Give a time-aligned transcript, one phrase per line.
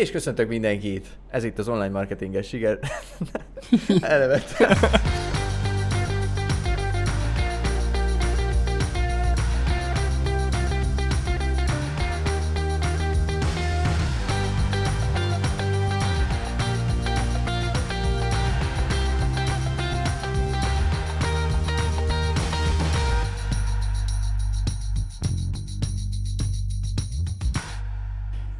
[0.00, 1.06] És köszöntök mindenkit!
[1.30, 2.78] Ez itt az online marketinges siker.
[4.00, 4.56] Elevett.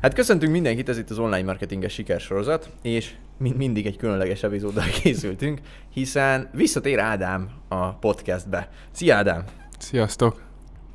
[0.04, 4.84] Hát köszöntünk mindenkit, ez itt az online marketinges sikersorozat, és mint mindig egy különleges epizóddal
[5.02, 5.60] készültünk,
[5.92, 8.68] hiszen visszatér Ádám a podcastbe.
[8.90, 9.44] Szia Ádám!
[9.78, 10.42] Sziasztok!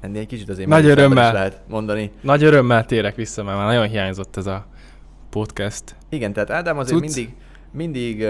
[0.02, 1.28] Ennél egy kicsit azért Nagy örömmel.
[1.28, 2.12] is lehet mondani.
[2.22, 4.68] Nagy örömmel térek vissza, mert már nagyon hiányzott ez a
[5.30, 5.96] podcast.
[6.10, 7.16] Igen, tehát Ádám azért Cucc.
[7.16, 7.36] mindig,
[7.72, 8.28] mindig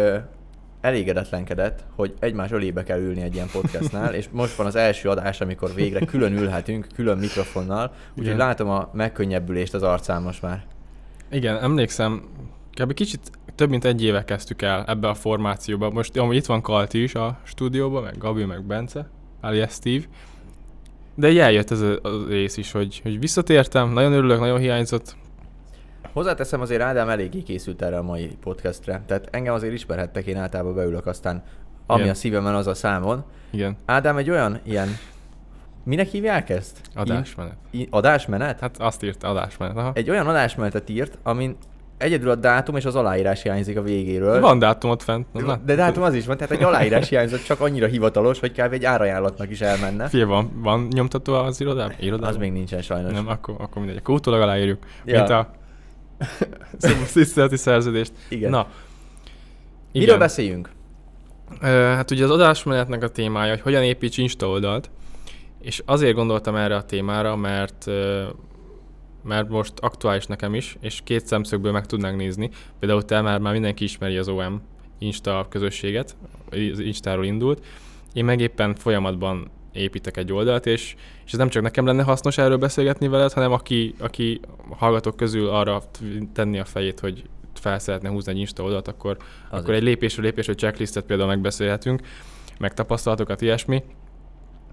[0.82, 5.42] elégedetlenkedett, hogy egymás ölébe kell ülni egy ilyen podcastnál, és most van az első adás,
[5.42, 10.64] amikor végre külön ülhetünk, külön mikrofonnal, úgyhogy látom a megkönnyebbülést az arcán most már.
[11.32, 12.24] Igen, emlékszem,
[12.74, 12.94] kb.
[12.94, 15.90] kicsit több mint egy éve kezdtük el ebbe a formációba.
[15.90, 19.10] Most amúgy itt van Kalti is a stúdióban, meg Gabi, meg Bence,
[19.42, 20.04] alias Steve.
[21.16, 25.16] De így eljött ez az rész is, hogy, hogy visszatértem, nagyon örülök, nagyon hiányzott.
[26.14, 30.76] Hozzáteszem, azért Ádám eléggé készült erre a mai podcastre, tehát engem azért ismerhettek, én általában
[30.76, 31.44] beülök, aztán
[31.88, 32.12] ami Igen.
[32.14, 33.24] a szívemen, az a számon.
[33.50, 34.88] Igen, Ádám egy olyan ilyen,
[35.84, 36.82] minek hívják ezt?
[36.96, 37.56] adásmenet.
[37.72, 38.60] I- adásmenet?
[38.60, 39.92] Hát azt írt adásmenet, aha.
[39.94, 41.58] Egy olyan adásmenetet írt, amin
[41.98, 44.40] egyedül a dátum és az aláírás hiányzik a végéről.
[44.40, 45.34] Van dátumot fent.
[45.34, 48.74] Na, De dátum az is van, tehát egy aláírás hiányzott, csak annyira hivatalos, hogy kb.
[48.74, 50.08] egy árajánlatnak is elmenne.
[50.08, 51.96] Fie, van, van nyomtató az irodában?
[52.00, 52.30] irodában?
[52.30, 53.12] Az még nincsen sajnos.
[53.12, 53.98] Nem, akkor, akkor mindegy.
[53.98, 54.84] Akkor utólag aláírjuk.
[55.06, 55.18] Ja.
[55.18, 55.52] Mint a
[57.14, 58.12] tiszteleti szerződést.
[58.30, 58.50] Igen.
[58.50, 58.68] Na.
[59.92, 60.70] Miről beszéljünk?
[61.62, 64.90] Hát ugye az adásmenetnek a témája, hogy hogyan építs Insta oldalt,
[65.62, 67.86] és azért gondoltam erre a témára, mert
[69.24, 72.50] mert most aktuális nekem is, és két szemszögből meg tudnánk nézni.
[72.80, 74.62] Például te már, már mindenki ismeri az OM
[74.98, 76.16] Insta közösséget,
[76.50, 77.66] az Instáról indult.
[78.14, 82.38] Én meg éppen folyamatban építek egy oldalt, és, és ez nem csak nekem lenne hasznos
[82.38, 85.82] erről beszélgetni veled, hanem aki, aki hallgatók közül arra
[86.34, 89.18] tenni a fejét, hogy fel szeretne húzni egy Insta oldalt, akkor,
[89.50, 92.02] Az akkor egy lépésről lépésről checklistet például megbeszélhetünk,
[92.60, 93.84] meg tapasztalatokat, ilyesmi.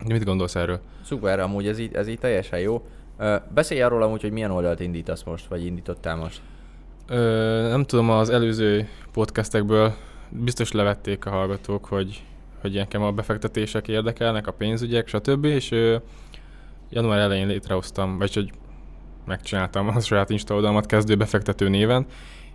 [0.06, 0.80] De mit gondolsz erről?
[1.04, 2.82] Szuper, amúgy ez így, ez így teljesen jó.
[3.18, 6.40] Ö, Beszélj arról amúgy, hogy milyen oldalt indítasz most, vagy indítottál most.
[7.08, 9.94] Ö, nem tudom, az előző podcastekből
[10.28, 12.22] biztos levették a hallgatók, hogy,
[12.66, 15.44] hogy engem a befektetések érdekelnek, a pénzügyek, stb.
[15.44, 15.96] És ö,
[16.90, 18.50] január elején létrehoztam, vagy hogy
[19.24, 22.06] megcsináltam a saját Insta oldalamat kezdő befektető néven,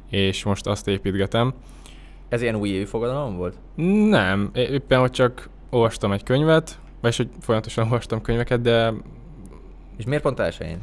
[0.09, 1.53] és most azt építgetem.
[2.29, 3.55] Ez ilyen új évi fogadalom volt?
[4.09, 8.93] Nem, éppen, hogy csak olvastam egy könyvet, vagy hogy folyamatosan olvastam könyveket, de
[9.97, 10.79] És miért pont elsőjén?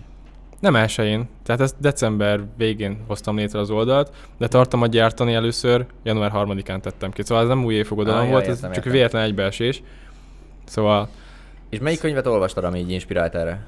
[0.60, 6.30] Nem elsőjén, tehát ezt december végén hoztam létre az oldalt, de tartalmat gyártani először január
[6.34, 7.22] 3-án tettem ki.
[7.22, 8.92] Szóval ez nem új évfogadalom Ah, volt, értem, ez csak értem.
[8.92, 9.82] véletlen egybeesés.
[10.64, 11.08] Szóval,
[11.68, 13.66] És melyik könyvet olvastad, ami így inspirált erre?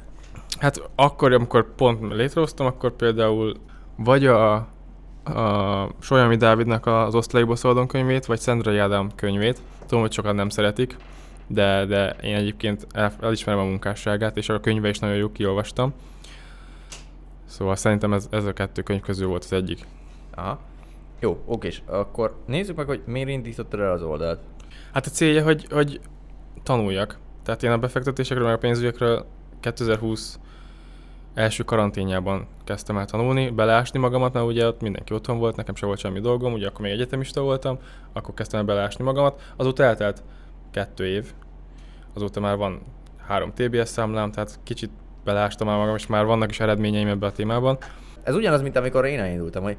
[0.59, 3.55] hát akkor, amikor pont létrehoztam, akkor például
[3.97, 9.59] vagy a, a Solyami Dávidnak az Osztalékból Szabadon könyvét, vagy Szendrai Ádám könyvét.
[9.87, 10.97] Tudom, hogy sokan nem szeretik,
[11.47, 15.93] de, de én egyébként el, elismerem a munkásságát, és a könyve is nagyon jó, kiolvastam.
[17.51, 19.87] Szóval szerintem ez, ez a kettő könyv közül volt az egyik.
[20.35, 20.61] Aha.
[21.21, 21.83] Jó, okés.
[21.87, 24.41] Akkor nézzük meg, hogy miért indítottad el az oldalt.
[24.93, 26.01] Hát a célja, hogy, hogy
[26.63, 27.19] tanuljak.
[27.43, 29.27] Tehát én a befektetésekről, meg a pénzügyekről
[29.61, 30.39] 2020
[31.35, 35.87] első karanténjában kezdtem el tanulni, beleásni magamat, mert ugye ott mindenki otthon volt, nekem se
[35.87, 37.79] volt semmi dolgom, ugye akkor még egyetemista voltam,
[38.13, 39.53] akkor kezdtem el beleásni magamat.
[39.57, 40.23] Azóta eltelt
[40.71, 41.33] kettő év,
[42.15, 42.83] azóta már van
[43.27, 44.91] három TBS számlám, tehát kicsit
[45.25, 47.79] beleástam már magam, és már vannak is eredményeim ebbe a témában.
[48.23, 49.77] Ez ugyanaz, mint amikor én elindultam, hogy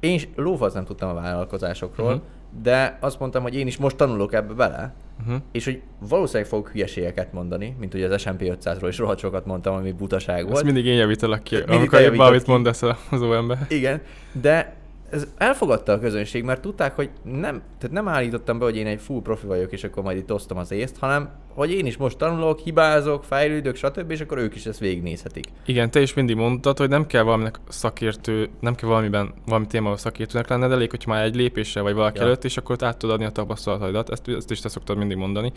[0.00, 2.22] én is lófasz nem tudtam a vállalkozásokról, Mhm.
[2.62, 4.94] de azt mondtam, hogy én is most tanulok ebbe bele,
[5.26, 5.36] Uh-huh.
[5.52, 9.74] és hogy valószínűleg fogok hülyeségeket mondani, mint hogy az S&P 500-ról is rohadt sokat mondtam,
[9.74, 10.64] ami butaság Ezt volt.
[10.64, 13.66] mindig én javítalak ki, Mindig amikor valamit mondasz az OM-be.
[13.68, 14.00] Igen,
[14.32, 14.74] de
[15.10, 19.00] ez elfogadta a közönség, mert tudták, hogy nem, tehát nem állítottam be, hogy én egy
[19.00, 22.18] full profi vagyok, és akkor majd itt osztom az észt, hanem hogy én is most
[22.18, 25.44] tanulok, hibázok, fejlődök, stb., és akkor ők is ezt végignézhetik.
[25.66, 29.96] Igen, te is mindig mondtad, hogy nem kell valaminek szakértő, nem kell valamiben, valami témával
[29.96, 32.24] szakértőnek lenned, elég, hogyha már egy lépéssel vagy valaki Ja.
[32.24, 34.10] előtt, és akkor át tudod adni a tapasztalataidat.
[34.10, 35.52] Ezt, ezt is te szoktad mindig mondani.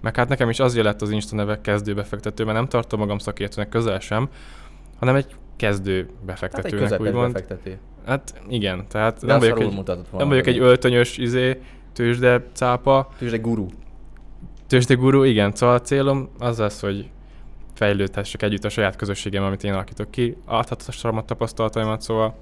[0.00, 3.18] Meg hát nekem is azért lett az Insta neve kezdő befektető, mert nem tartom magam
[3.18, 4.28] szakértőnek közel sem,
[4.98, 7.32] hanem egy kezdő Hát egy befektetőnek, úgymond.
[7.32, 7.78] befektető.
[8.06, 9.82] Hát igen, tehát De nem vagyok, egy,
[10.12, 11.60] nem vagyok egy öltönyös izé,
[11.92, 13.66] tőzsde cápa, Tőzsde guru.
[14.66, 17.10] tőzsde guru, igen, szóval a célom az lesz, hogy
[17.74, 22.34] fejlődhessek együtt a saját közösségem, amit én alakítok ki, adhatom a tapasztalataimat, szóval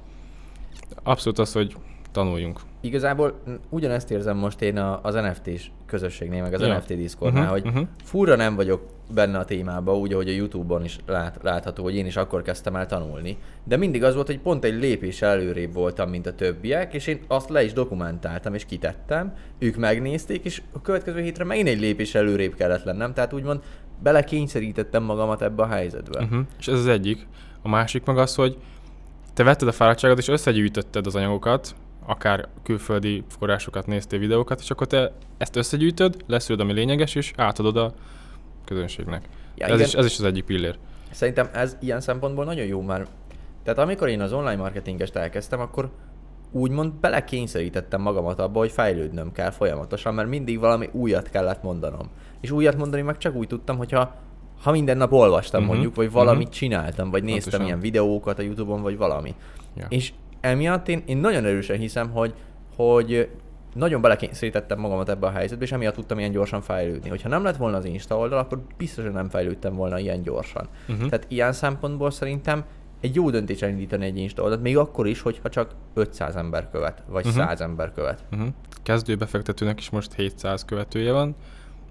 [1.03, 1.77] abszolút az, hogy
[2.13, 2.61] tanuljunk.
[2.81, 6.77] Igazából ugyanezt érzem most én az NFT-s közösségnél, meg az Ja.
[6.77, 7.83] NFT Discordnál, Mhm, hogy mhm.
[8.05, 8.83] furra nem vagyok
[9.15, 12.77] benne a témába, úgy, ahogy a Youtube-on is lát, látható, hogy én is akkor kezdtem
[12.77, 13.37] el tanulni.
[13.65, 17.21] De mindig az volt, hogy pont egy lépés előrébb voltam, mint a többiek, és én
[17.27, 22.15] azt le is dokumentáltam, és kitettem, ők megnézték, és a következő hétre megint egy lépés
[22.15, 23.61] előrébb kellett lennem, tehát úgymond
[24.03, 26.23] belekényszerítettem magamat ebbe a helyzetbe.
[26.23, 26.41] Uh-huh.
[26.59, 27.27] És ez az egyik.
[27.63, 28.57] A másik meg az, hogy
[29.35, 31.75] te vetted a fáradtságot, és összegyűjtötted az anyagokat,
[32.07, 37.77] akár külföldi forrásokat néztél videókat, és akkor te ezt összegyűjtöd, leszűröd, ami lényeges, és átadod
[37.77, 37.93] a
[38.65, 39.29] közönségnek.
[39.55, 39.87] Ja, ez, igen.
[39.87, 40.79] is, ez is az egyik pillér.
[41.11, 43.07] Szerintem ez ilyen szempontból nagyon jó már.
[43.63, 45.91] Tehát amikor én az online marketingest elkezdtem, akkor
[46.51, 52.11] úgymond belekényszerítettem magamat abba, hogy fejlődnöm kell folyamatosan, mert mindig valami újat kellett mondanom.
[52.41, 54.15] És újat mondani meg csak úgy tudtam, hogyha
[54.63, 56.57] ha minden nap olvastam Mhm, mondjuk, vagy valamit mhm.
[56.57, 57.67] csináltam, vagy néztem Pontosan.
[57.67, 59.35] ilyen videókat a Youtube-on, vagy valami.
[59.77, 59.87] Ja.
[59.89, 62.35] És emiatt én, én nagyon erősen hiszem, hogy,
[62.77, 63.29] hogy
[63.75, 67.09] nagyon belekényszerítettem magamat ebbe a helyzetbe, és emiatt tudtam ilyen gyorsan fejlődni.
[67.09, 70.69] Hogyha nem lett volna az Insta oldal, akkor biztosan nem fejlődtem volna ilyen gyorsan.
[70.87, 71.07] Mhm.
[71.07, 72.65] Tehát ilyen szempontból szerintem
[73.01, 77.03] egy jó döntés elindítani egy Insta oldalt, még akkor is, hogyha csak 500 ember követ,
[77.07, 77.35] vagy Mhm.
[77.35, 78.25] 100 ember követ.
[78.33, 78.49] Uh-huh.
[78.83, 81.35] Kezdő befektetőnek is most 700 követője van,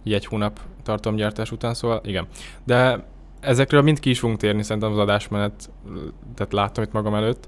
[0.04, 2.28] így egy hónap tartalomgyártás után, szóval igen.
[2.64, 3.04] De
[3.40, 5.70] ezekről mind ki is fogunk térni, szerintem az adásmenet,
[6.36, 7.48] tehát látom itt magam előtt.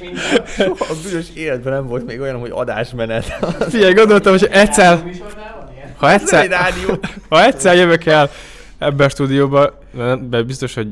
[0.00, 0.22] Minden.
[0.46, 3.24] Soha a büdös életben nem volt még olyan, hogy adásmenet.
[3.68, 5.02] Figyelj, gondoltam, hogy egyszer,
[5.96, 6.48] ha egyszer,
[7.28, 8.30] ha egyszer jövök el
[8.78, 9.78] ebbe a stúdióba,
[10.28, 10.88] de biztos, hogy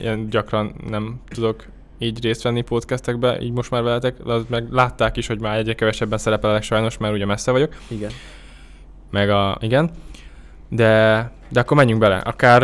[0.00, 1.64] ilyen gyakran nem tudok
[1.98, 5.58] így részt venni podcastekbe, így most már veletek, de az meg látták is, hogy már
[5.58, 7.74] egyre kevesebben szerepelek sajnos, mert ugye messze vagyok.
[7.88, 8.10] Igen.
[9.10, 9.90] meg a, igen,
[10.68, 12.16] de, de akkor menjünk bele.
[12.16, 12.62] Akár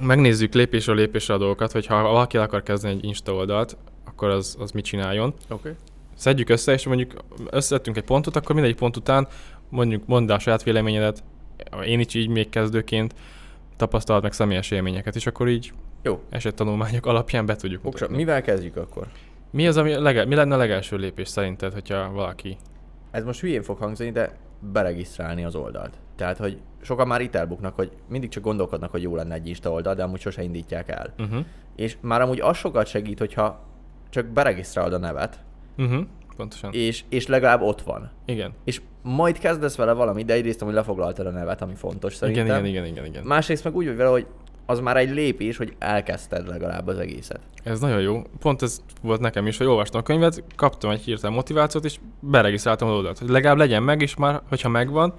[0.00, 4.56] megnézzük lépésről lépésre a dolgokat, hogyha valaki el akar kezdeni egy Insta oldalt, akkor az,
[4.58, 5.28] az mit csináljon.
[5.28, 5.54] Oké.
[5.54, 5.72] Okay.
[6.14, 7.12] Szedjük össze, és mondjuk
[7.50, 9.28] összetettünk egy pontot, akkor mindegyik pont után
[9.68, 11.22] mondjuk mondd a saját véleményedet,
[11.84, 13.14] én is így még kezdőként
[13.76, 15.72] tapasztalat meg személyes élményeket, és akkor így
[16.02, 16.20] Jó.
[16.30, 18.16] esettanulmányok alapján be tudjuk Oksa, mutatni.
[18.16, 19.06] mivel kezdjük akkor?
[19.50, 22.56] Mi az, ami lege, mi lenne a legelső lépés szerinted, hogyha valaki...
[23.10, 24.36] Ez most hülyén fog hangzani, de
[24.72, 25.94] beregisztrálni az oldalt.
[26.16, 29.70] Tehát, hogy sokan már itt elbuknak, hogy mindig csak gondolkodnak, hogy jó lenne egy Insta
[29.70, 31.14] oldal, de amúgy sose indítják el.
[31.18, 31.44] Uh-huh.
[31.76, 33.60] És már amúgy az sokat segít, hogyha
[34.10, 35.40] csak beregisztrálod a nevet,
[35.78, 36.06] Uh-huh.
[36.36, 36.72] Pontosan.
[36.72, 38.10] és, és legalább ott van.
[38.24, 38.52] Igen.
[38.64, 42.44] És majd kezdesz vele valamit, de egyrészt hogy lefoglaltad a nevet, ami fontos szerintem.
[42.46, 43.24] Igen, igen, igen, igen, igen.
[43.24, 44.26] Másrészt meg úgy vagy vele, hogy
[44.66, 47.40] az már egy lépés, hogy elkezdted legalább az egészet.
[47.62, 48.22] Ez nagyon jó.
[48.38, 52.88] Pont ez volt nekem is, hogy olvastam a könyvet, kaptam egy hirtelen motivációt, és beregisztráltam
[52.88, 53.18] az oldalt.
[53.18, 55.14] Hogy legalább legyen meg, és már, hogyha megvan,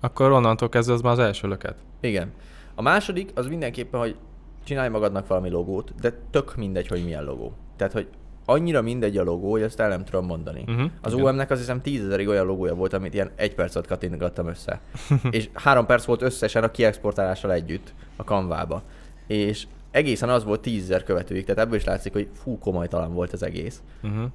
[0.00, 1.76] akkor onnantól kezdve az már az első löket.
[2.00, 2.32] Igen.
[2.74, 4.16] A második az mindenképpen, hogy
[4.64, 7.52] csinálj magadnak valami logót, de tök mindegy, hogy milyen logó.
[7.76, 8.08] Tehát, hogy
[8.44, 10.64] annyira mindegy a logó, hogy ezt el nem tudom mondani.
[10.66, 10.90] Uh-huh.
[11.00, 11.24] Az Igen.
[11.24, 14.80] OM-nek azt hiszem tízezerig olyan logója volt, amit ilyen egy percet kattintgattam össze.
[15.30, 18.82] és három perc volt összesen a kiexportálással együtt a kanvába.
[19.26, 23.42] És egészen az volt tízezer követőig, tehát ebből is látszik, hogy fú, komolytalan volt az
[23.42, 23.82] egész.
[24.02, 24.30] Uh-huh.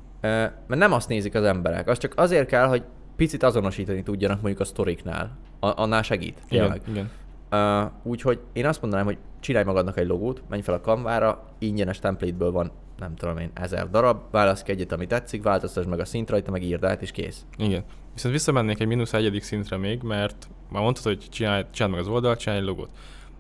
[0.68, 2.84] Mert nem azt nézik az emberek, az csak azért kell, hogy
[3.16, 5.38] picit azonosítani tudjanak mondjuk a sztoriknál.
[5.60, 6.42] A- annál segít.
[6.50, 6.82] tényleg.
[6.88, 7.10] Igen, igen.
[7.52, 12.00] Uh, úgyhogy én azt mondanám, hogy csinálj magadnak egy logót, menj fel a Canvára, ingyenes
[12.00, 16.06] template-ből van, nem tudom én, ezer darab, válasz ki egyet, ami tetszik, változtasd meg a
[16.06, 17.46] szint rajta, meg írd át, és kész.
[17.58, 17.84] Igen.
[18.14, 22.08] Viszont visszamennék egy mínusz egyedik szintre még, mert már mondtad, hogy csinálj, csináld meg az
[22.08, 22.90] oldalt, csinálj egy logót.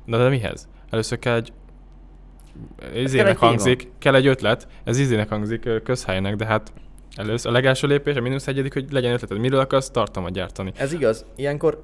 [0.05, 0.69] Na de mihez?
[0.89, 1.53] Először kell egy
[2.93, 3.47] izének egy téma.
[3.47, 6.73] hangzik, kell egy ötlet, ez izének hangzik közhelynek, de hát
[7.15, 10.71] először a legelső lépés, a mínusz egyedik, hogy legyen ötleted, miről akarsz tartalmat gyártani.
[10.77, 11.83] Ez igaz, ilyenkor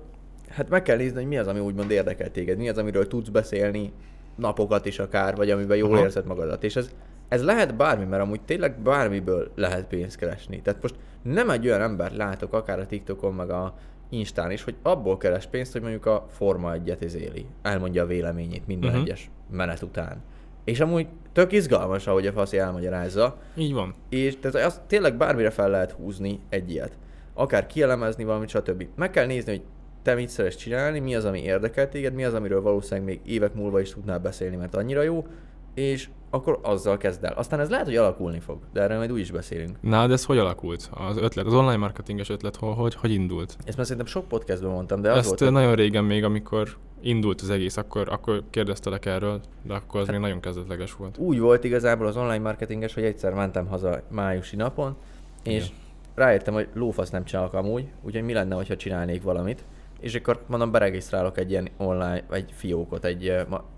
[0.49, 3.29] hát meg kell nézni, hogy mi az, ami úgymond érdekel téged, mi az, amiről tudsz
[3.29, 3.91] beszélni
[4.35, 6.03] napokat is akár, vagy amiben jól Aha.
[6.03, 6.63] érzed magadat.
[6.63, 6.89] És ez,
[7.27, 10.61] ez lehet bármi, mert amúgy tényleg bármiből lehet pénzt keresni.
[10.61, 13.73] Tehát most nem egy olyan embert látok, akár a TikTokon, meg a
[14.09, 18.67] Instán is, hogy abból keres pénzt, hogy mondjuk a Forma egyet izéli, elmondja a véleményét
[18.67, 19.05] minden uh-huh.
[19.05, 20.21] egyes menet után.
[20.63, 23.95] És amúgy tök izgalmas, ahogy a faszi elmagyarázza, Így van.
[24.09, 26.97] és tehát az tényleg bármire fel lehet húzni egy ilyet.
[27.33, 28.85] Akár kielemezni valamit, stb.
[28.95, 29.61] Meg kell nézni, hogy
[30.03, 33.53] te mit szeretsz csinálni, mi az, ami érdekel téged, mi az, amiről valószínűleg még évek
[33.53, 35.25] múlva is tudnál beszélni, mert annyira jó,
[35.73, 37.33] és akkor azzal kezd el.
[37.33, 39.77] Aztán ez lehet, hogy alakulni fog, de erről majd úgy is beszélünk.
[39.81, 40.89] Na, de ez hogy alakult?
[40.93, 43.57] Az ötlet, az online marketinges ötlet, hogy, hogy, hogy indult?
[43.65, 46.23] Ezt már szerintem sok podcastban mondtam, de az Ezt volt, ö, hogy nagyon régen még,
[46.23, 50.95] amikor indult az egész, akkor, akkor kérdeztelek erről, de akkor az Hát- még nagyon kezdetleges
[50.95, 51.17] volt.
[51.17, 54.95] úgy volt igazából az online marketinges, hogy egyszer mentem haza májusi napon,
[55.43, 55.77] és Igen.
[56.15, 59.63] rájöttem, hogy lófasz nem csinálok amúgy, úgyhogy mi lenne, ha csinálnék valamit.
[59.99, 63.33] És akkor mondom, beregisztrálok egy ilyen online, egy fiókot, egy,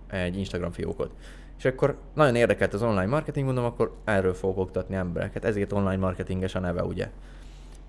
[0.09, 1.11] egy Instagram fiókot.
[1.63, 5.45] És akkor nagyon érdekelt az online marketing, mondom, akkor erről fogok oktatni embereket.
[5.45, 7.09] Ezért online marketinges a neve, ugye.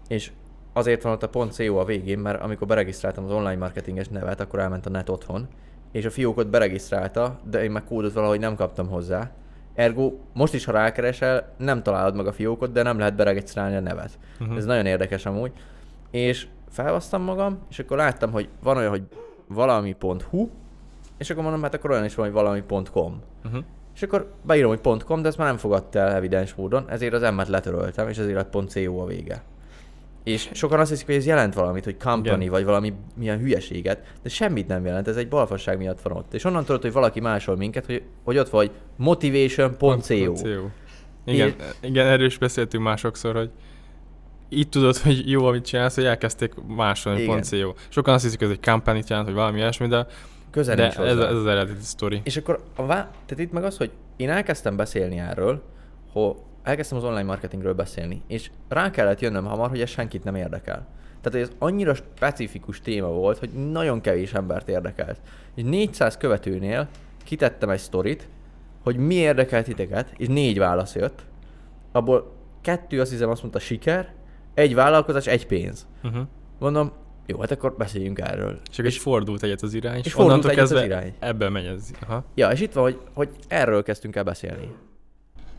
[0.08, 0.30] És
[0.72, 4.40] azért van ott a pont .co a végén, mert amikor beregisztráltam az online marketinges nevet,
[4.40, 5.48] akkor elment a net otthon,
[5.92, 9.30] és a fiókot beregisztrálta, de én meg kódot valahogy nem kaptam hozzá.
[9.74, 13.80] Ergo, most is, ha rákeresel, nem találod meg a fiókot, de nem lehet beregisztrálni a
[13.80, 14.18] nevet.
[14.40, 14.56] Uh-huh.
[14.56, 15.52] Ez nagyon érdekes amúgy.
[16.10, 19.02] És felhoztam magam, és akkor láttam, hogy van olyan, hogy
[19.48, 20.48] valami.hu,
[21.24, 23.22] és akkor mondom, hát akkor olyan is van, hogy valami.com.
[23.44, 23.64] Uh-huh.
[23.94, 27.34] És akkor beírom, hogy .com, de ezt már nem fogadta el evidens módon, ezért az
[27.34, 29.42] M-et letöröltem, és ezért lett .co a vége.
[30.24, 32.50] És sokan azt hiszik, hogy ez jelent valamit, hogy company, Igen.
[32.50, 36.34] vagy valami milyen hülyeséget, de semmit nem jelent, ez egy balfasság miatt van ott.
[36.34, 40.00] És onnan tudod, hogy valaki másol minket, hogy, hogy ott vagy motivation.co.
[40.34, 40.66] CO.
[41.24, 43.50] Igen, igen, erről is beszéltünk már sokszor, hogy
[44.48, 47.72] így tudod, hogy jó, amit csinálsz, hogy elkezdték másolni, pont CO.
[47.88, 50.06] Sokan azt hiszik, hogy ez egy company jelent, vagy valami ilyesmi, de,
[50.54, 51.28] Közel de nincs ez, hozzá.
[51.28, 52.20] ez, az eredeti sztori.
[52.24, 53.10] És akkor a vá...
[53.26, 55.62] Tehát itt meg az, hogy én elkezdtem beszélni erről,
[56.12, 60.34] hogy elkezdtem az online marketingről beszélni, és rá kellett jönnöm hamar, hogy ez senkit nem
[60.34, 60.86] érdekel.
[61.20, 65.20] Tehát ez annyira specifikus téma volt, hogy nagyon kevés embert érdekelt.
[65.54, 66.88] És 400 követőnél
[67.24, 68.28] kitettem egy sztorit,
[68.82, 71.24] hogy mi érdekelt titeket, és négy válasz jött.
[71.92, 74.12] Abból kettő azt hiszem azt mondta siker,
[74.54, 75.86] egy vállalkozás, egy pénz.
[76.02, 76.26] Uh-huh.
[76.58, 76.92] Mondom,
[77.26, 78.60] jó, hát akkor beszéljünk erről.
[78.70, 81.14] És egy fordult egyet az irány, és, és onnantól egyet az kezdve irány.
[81.18, 81.90] ebben megy ez.
[82.00, 82.24] Aha.
[82.34, 84.70] Ja, és itt van, hogy, hogy erről kezdtünk el beszélni.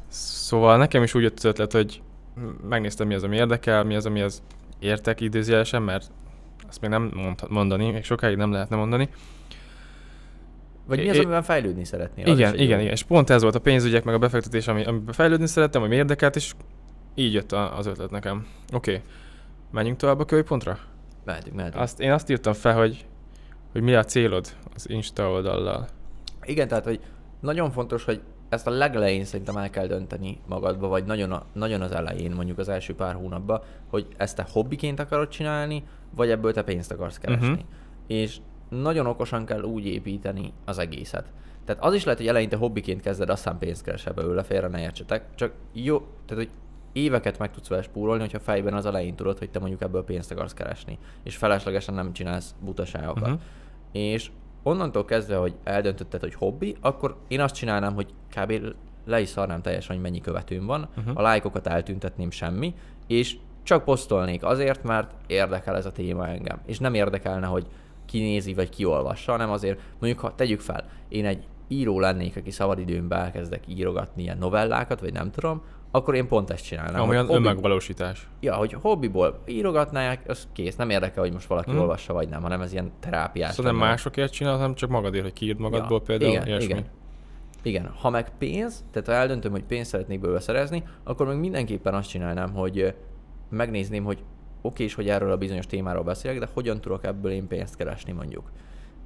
[0.07, 2.01] Szóval nekem is úgy jött az ötlet, hogy
[2.69, 4.41] megnéztem, mi az, ami érdekel, mi az, ami az
[4.79, 6.11] értek idézőjelesen, mert
[6.67, 9.09] azt még nem mondhat mondani, még sokáig nem lehetne mondani.
[10.87, 12.25] Vagy mi az, amiben fejlődni szeretnél?
[12.25, 12.81] Az Igen, igen, jó.
[12.81, 15.95] igen, és pont ez volt a pénzügyek, meg a befektetés, ami, amiben fejlődni szerettem, ami
[15.95, 16.53] érdekelt, és
[17.15, 18.47] így jött a, az ötlet nekem.
[18.73, 19.03] Oké, okay.
[19.71, 20.79] menjünk tovább a kölypontra?
[21.25, 21.81] Mehetünk, mehetünk.
[21.81, 23.05] Azt, én azt írtam fel, hogy,
[23.71, 25.87] hogy mi a célod az Insta oldallal.
[26.43, 26.99] Igen, tehát, hogy
[27.39, 31.81] nagyon fontos, hogy ezt a legelején szerintem el kell dönteni magadba, vagy nagyon, a, nagyon
[31.81, 35.83] az elején, mondjuk az első pár hónapban, hogy ezt te hobbiként akarod csinálni,
[36.15, 37.47] vagy ebből te pénzt akarsz keresni.
[37.47, 37.65] Uh-huh.
[38.07, 38.37] És
[38.69, 41.31] nagyon okosan kell úgy építeni az egészet.
[41.65, 45.23] Tehát az is lehet, hogy eleinte hobbiként kezded, aztán pénzt keresel belőle, félre ne értsetek.
[45.35, 46.49] Csak jó, tehát hogy
[46.95, 50.31] éveket meg tudsz vele spórolni, hogyha fejben az elején tudod, hogy te mondjuk ebből pénzt
[50.31, 53.23] akarsz keresni, és feleslegesen nem csinálsz butaságokat.
[53.23, 53.39] Uh-huh.
[53.91, 54.31] És
[54.63, 58.75] onnantól kezdve, hogy eldöntötted, hogy hobbi, akkor én azt csinálnám, hogy kb.
[59.05, 61.17] le is szarnám teljesen, hogy mennyi követőm van, uh-huh.
[61.17, 62.73] a lájkokat eltüntetném semmi,
[63.07, 66.61] és csak posztolnék azért, mert érdekel ez a téma engem.
[66.65, 67.67] És nem érdekelne, hogy
[68.05, 72.37] ki nézi, vagy ki olvassa, hanem azért, mondjuk ha tegyük fel, én egy író lennék,
[72.37, 75.61] aki szabadidőmben elkezdek írogatni ilyen novellákat, vagy nem tudom,
[75.95, 77.01] akkor én pont ezt csinálnám.
[77.01, 78.27] hogy Olyan hobbi- önmegvalósítás.
[78.39, 80.75] Ja, hogy hobbiból írogatnák, az kész.
[80.75, 81.79] Nem érdekel, hogy most valaki hmm.
[81.79, 83.53] olvassa, vagy nem, hanem ez ilyen terápiás.
[83.53, 86.31] Szóval nem másokért csinálod, hanem csak magadért, hogy kiírd magadból Ja, például.
[86.31, 86.65] igen, ilyesmi.
[86.65, 86.85] igen.
[87.63, 91.93] Igen, ha meg pénz, tehát ha eldöntöm, hogy pénzt szeretnék belőle szerezni, akkor meg mindenképpen
[91.93, 92.95] azt csinálnám, hogy
[93.49, 94.23] megnézném, hogy
[94.61, 98.11] oké, és hogy erről a bizonyos témáról beszélek, de hogyan tudok ebből én pénzt keresni
[98.11, 98.51] mondjuk.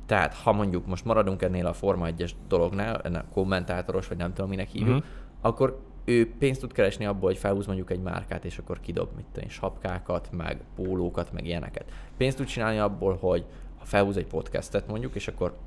[0.05, 4.49] Tehát, ha mondjuk most maradunk ennél a Forma 1-es dolognál, ennek kommentátoros, vagy nem tudom,
[4.49, 5.05] minek hívjuk, Mhm.
[5.41, 5.79] akkor
[6.09, 9.49] ő pénzt tud keresni abból, hogy felhúz mondjuk egy márkát, és akkor kidob, mit tudom,
[9.49, 11.91] sapkákat, meg pólókat, meg ilyeneket.
[12.17, 13.45] Pénzt tud csinálni abból, hogy
[13.77, 15.57] ha felhúz egy podcastet mondjuk, és akkor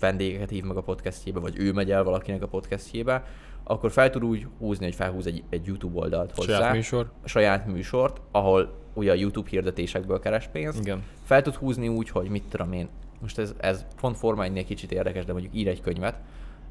[0.00, 3.24] vendégeket hív meg a podcastjébe, vagy ő megy el valakinek a podcastjébe,
[3.64, 6.56] akkor fel tud úgy húzni, hogy felhúz egy, egy YouTube oldalt hozzá.
[6.56, 7.12] Saját műsor.
[7.24, 10.80] Saját műsort, ahol ugye a YouTube hirdetésekből keres pénzt.
[10.80, 11.02] Igen.
[11.24, 12.88] Fel tud húzni úgy, hogy mit tudom én,
[13.20, 16.16] most ez, ez pont Forma 1 kicsit érdekes, de mondjuk ír egy könyvet.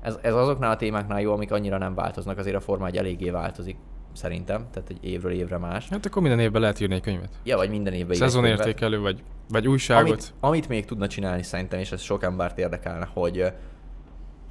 [0.01, 3.29] Ez, ez azoknál a témáknál jó, amik annyira nem változnak, azért a Forma 1 eléggé
[3.29, 3.75] változik,
[4.13, 5.89] szerintem, tehát egy évről évre más.
[5.89, 7.29] Hát akkor minden évben lehet írni egy könyvet.
[7.43, 8.17] Ja, vagy minden évben egy.
[8.17, 10.09] Szezonértékelő, vagy, vagy újságot.
[10.09, 13.45] Amit, amit még tudna csinálni szerintem, és ez sok embert érdekelne, hogy,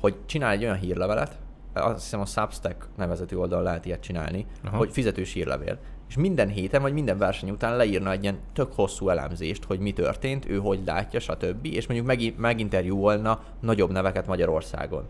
[0.00, 1.38] hogy csinál egy olyan hírlevelet,
[1.72, 4.46] azt hiszem a Substack nevezetű oldalon lehet ilyet csinálni.
[4.64, 4.76] Aha.
[4.76, 5.78] hogy fizetős hírlevél.
[6.08, 9.92] És minden héten, vagy minden verseny után leírna egy ilyen tök hosszú elemzést, hogy mi
[9.92, 11.64] történt, ő hogy látja, stb.
[11.66, 15.08] És mondjuk meg, meginterjúolna nagyobb neveket Magyarországon.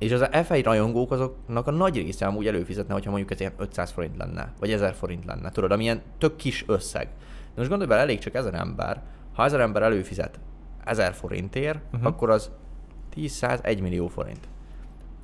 [0.00, 3.90] És az F1 rajongók azoknak a nagy része amúgy előfizetne, hogyha mondjuk ez ilyen 500
[3.90, 5.50] forint lenne, vagy 1000 forint lenne.
[5.50, 7.06] Tudod, amilyen tök kis összeg.
[7.42, 9.02] De most gondolj bele, elég csak ezer ember.
[9.32, 10.40] Ha ezer ember előfizet
[10.84, 12.06] 1000 forintért, uh-huh.
[12.06, 12.50] akkor az
[13.10, 14.48] 10 1 millió forint.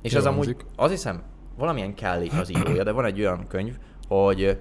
[0.01, 0.65] És Jól az amúgy, hangzik.
[0.75, 1.21] azt hiszem,
[1.57, 4.59] valamilyen Kelly az írója, de van egy olyan könyv, hogy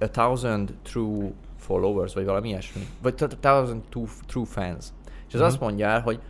[0.00, 2.86] A Thousand True Followers, vagy valami ilyesmi.
[3.02, 3.82] Vagy a Thousand
[4.26, 4.86] True, Fans.
[5.28, 5.48] És az Mhm.
[5.48, 6.20] azt mondja el, hogy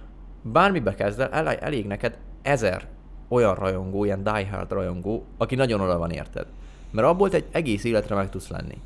[0.43, 2.89] bármibe kezd el, elég neked ezer
[3.29, 6.47] olyan rajongó, ilyen diehard rajongó, aki nagyon oda van érted.
[6.91, 8.81] Mert abból te egy egész életre meg tudsz lenni.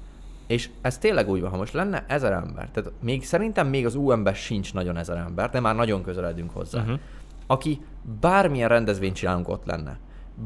[0.46, 3.94] És ez tényleg úgy van, ha most lenne ezer ember, tehát még szerintem még az
[3.94, 6.98] UM-ben sincs nagyon ezer ember, de már nagyon közeledünk hozzá, uh-huh.
[7.46, 7.84] aki
[8.20, 9.98] bármilyen rendezvényt csinálunk ott lenne.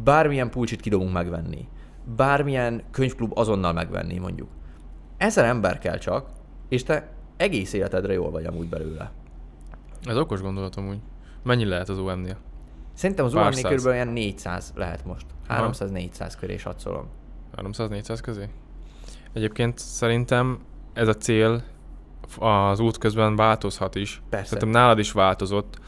[0.05, 1.69] bármilyen pulcsit kidobunk megvenni,
[2.17, 4.49] bármilyen könyvklub azonnal megvenni mondjuk.
[5.17, 6.29] Ezer ember kell csak,
[6.69, 9.11] és te egész életedre jól vagy amúgy belőle.
[10.05, 10.99] Ez okos gondolatom úgy.
[11.43, 12.37] Mennyi lehet az OM-nél?
[12.95, 13.61] Szerintem az száz.
[13.61, 15.27] körülbelül olyan 400 lehet most.
[15.49, 15.71] Aha.
[15.73, 17.09] 300-400 köré satszolom.
[17.57, 18.49] 300-400 közé?
[19.33, 20.59] Egyébként szerintem
[20.93, 21.63] ez a cél
[22.39, 24.23] az út közben változhat is.
[24.31, 24.47] Persze.
[24.47, 25.79] Szerintem nálad is változott.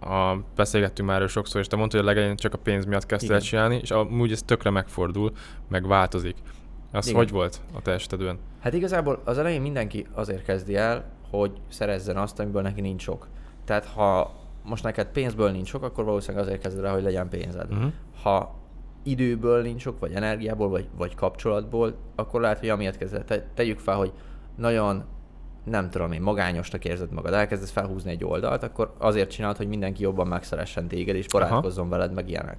[0.00, 3.06] A, beszélgettünk már erről sokszor, és te mondtad, hogy a legelején csak a pénz miatt
[3.06, 5.32] kezdted el csinálni, és amúgy ez tökre megfordul,
[5.68, 6.36] meg változik.
[6.92, 7.18] Az Igen.
[7.18, 8.38] hogy volt a te esetedben?
[8.60, 13.28] Hát igazából az elején mindenki azért kezdi el, hogy szerezzen azt, amiből neki nincs sok.
[13.64, 17.72] Tehát ha most neked pénzből nincs sok, akkor valószínűleg azért kezded el, hogy legyen pénzed.
[17.72, 17.92] Uh-huh.
[18.22, 18.54] Ha
[19.02, 23.24] időből nincs sok, vagy energiából, vagy, vagy kapcsolatból, akkor lehet, hogy amiatt kezded.
[23.24, 24.12] Te, tegyük fel, hogy
[24.56, 25.04] nagyon
[25.64, 30.02] nem tudom én, magányosnak érzed magad, elkezdesz felhúzni egy oldalt, akkor azért csinálod, hogy mindenki
[30.02, 32.56] jobban megszeressen téged, és barátkozzon veled, meg ilyenek.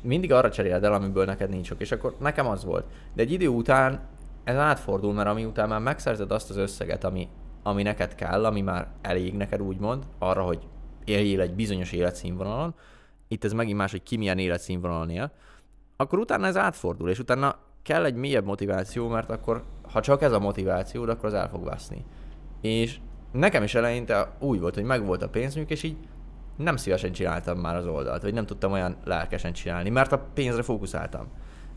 [0.00, 2.84] Mindig arra cseréled el, amiből neked nincs sok, és akkor nekem az volt.
[3.14, 4.00] De egy idő után
[4.44, 7.28] ez átfordul, mert ami után már megszerzed azt az összeget, ami,
[7.62, 10.58] ami neked kell, ami már elég neked úgymond, arra, hogy
[11.04, 12.74] éljél egy bizonyos életszínvonalon,
[13.28, 15.32] itt ez megint más, hogy ki milyen életszínvonalon él,
[15.96, 20.32] akkor utána ez átfordul, és utána kell egy mélyebb motiváció, mert akkor, ha csak ez
[20.32, 22.04] a motiváció, akkor az el fog veszni.
[22.60, 22.98] És
[23.32, 25.96] nekem is eleinte úgy volt, hogy megvolt a pénzünk, és így
[26.56, 30.62] nem szívesen csináltam már az oldalt, vagy nem tudtam olyan lelkesen csinálni, mert a pénzre
[30.62, 31.26] fókuszáltam.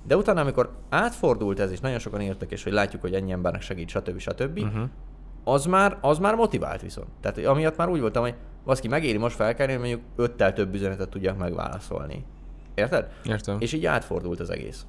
[0.03, 3.62] De utána, amikor átfordult ez, és nagyon sokan írtak, és hogy látjuk, hogy ennyi embernek
[3.62, 4.20] segít, stb.
[4.20, 4.89] stb., Uh-huh.
[5.44, 7.08] az már, az már motivált viszont.
[7.22, 11.10] Tehát amiatt már úgy voltam, hogy baszki, megéri most felkelni, hogy mondjuk öttel több üzenetet
[11.10, 12.25] tudjak megválaszolni.
[12.75, 13.12] Érted?
[13.25, 13.57] Értem.
[13.60, 14.86] És így átfordult az egész.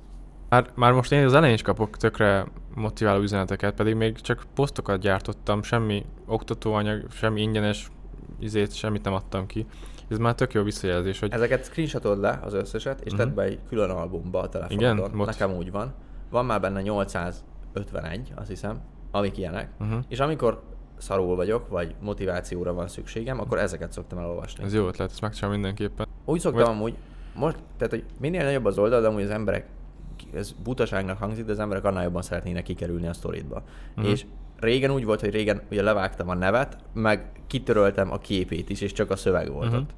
[0.49, 5.00] Már, már most én az elején is kapok tökre motiváló üzeneteket, pedig még csak posztokat
[5.00, 7.88] gyártottam, semmi oktatóanyag, semmi ingyenes
[8.38, 9.66] izét, semmit nem adtam ki.
[10.09, 13.21] Ez már tök jó visszajelzés, hogy Ezeket screenshotod le az összeset, és Mhm.
[13.21, 14.97] tedd be egy külön albumba a telefonodon.
[14.97, 15.11] Igen?
[15.16, 15.95] Mot- Nekem úgy van.
[16.30, 16.80] Van már benne
[17.75, 18.80] 851, azt hiszem,
[19.11, 19.71] amik ilyenek.
[19.80, 19.99] uh-huh.
[20.08, 20.62] És amikor
[20.99, 24.65] szarul vagyok, vagy motivációra van szükségem, akkor ezeket szoktam elolvasni.
[24.65, 26.06] ez jó ötlet, ezt megcsinálom mindenképpen.
[26.25, 26.95] Úgy szoktam Vagy- amúgy,
[27.35, 29.67] most, tehát hogy minél nagyobb az oldal, de amúgy az emberek,
[30.35, 33.63] ez butaságnak hangzik, de az emberek annál jobban szeretnének kikerülni a sztoritba.
[33.97, 34.06] Mhm.
[34.06, 34.25] És
[34.61, 38.93] régen úgy volt, hogy régen ugye levágtam a nevet, meg kitöröltem a képét is, és
[38.93, 39.76] csak a szöveg volt Mhm.
[39.76, 39.91] ott.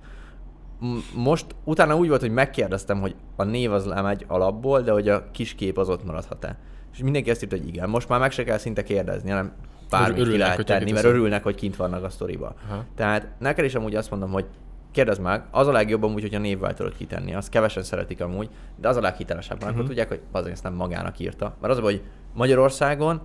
[1.15, 5.31] Most utána úgy volt, hogy megkérdeztem, hogy a név az lemegy alapból, de hogy a
[5.31, 6.59] kis kép az ott maradhat-e.
[6.93, 7.89] És mindenki ezt írta, hogy igen.
[7.91, 9.53] Most már meg se kell szinte kérdezni, hanem
[9.91, 12.55] bármit ki örülnek, lehet hogyha tenni, mert örülnek, hogy kint vannak a sztoriba.
[12.69, 12.85] Aha.
[12.95, 14.47] Tehát neked is amúgy azt mondom, hogy
[14.91, 18.89] kérdezd meg, az a legjobb amúgy, hogyha névvel tudod kitenni, azt kevesen szeretik amúgy, de
[18.89, 19.85] az a leghitelesebb, mert Mhm.
[19.87, 21.57] tudják, hogy azért ezt nem magának írta.
[21.61, 22.03] Mert az a hogy
[22.35, 23.21] Magyarországon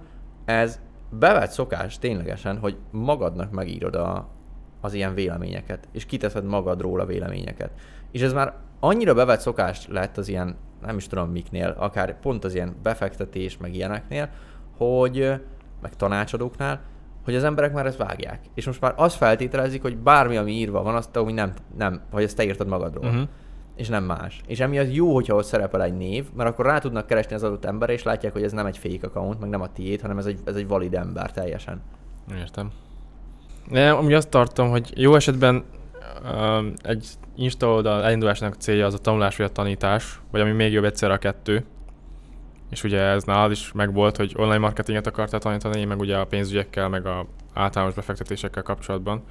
[0.45, 4.28] ez bevett szokás ténylegesen, hogy magadnak megírod a,
[4.82, 7.71] az ilyen véleményeket, és kiteszed magadról a véleményeket.
[8.12, 12.43] És ez már annyira bevett szokás lett az ilyen, nem is tudom miknél, akár pont
[12.43, 14.30] az ilyen befektetés, meg ilyeneknél,
[14.78, 15.34] hogy
[15.84, 16.82] meg tanácsadóknál,
[17.26, 18.39] hogy az emberek már ezt vágják.
[18.54, 22.24] És most már azt feltételezik, hogy bármi, ami írva van, azt hogy nem, nem, hogy
[22.24, 23.06] ezt te írtad magadról.
[23.06, 23.28] Uh-huh.
[23.76, 24.41] És nem más.
[24.48, 27.65] És emiatt jó, hogyha ott szerepel egy név, mert akkor rá tudnak keresni az adott
[27.65, 30.26] emberre, és látják, hogy ez nem egy fake account, meg nem a tiéd, hanem ez
[30.26, 31.82] egy, ez egy valid ember teljesen.
[32.36, 32.72] Értem.
[33.72, 35.63] De amúgy azt tartom, hogy jó esetben
[36.34, 40.72] um, egy Insta oldal elindulásnak célja az a tanulás vagy a tanítás, vagy ami még
[40.72, 41.65] jobb egyszer a kettő.
[42.74, 46.26] És ugye ez nálad is megvolt, hogy online marketinget akartál tanítani, én meg ugye a
[46.26, 49.24] pénzügyekkel, meg a általános befektetésekkel kapcsolatban.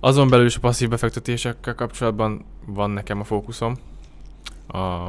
[0.00, 3.76] Azon belül is a passzív befektetésekkel kapcsolatban van nekem a fókuszom.
[4.68, 5.08] A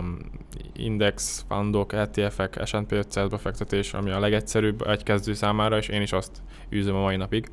[0.74, 6.12] index, fundok, ETF-ek, S&P 500 befektetés, ami a legegyszerűbb egy kezdő számára, és én is
[6.12, 7.52] azt űzöm a mai napig.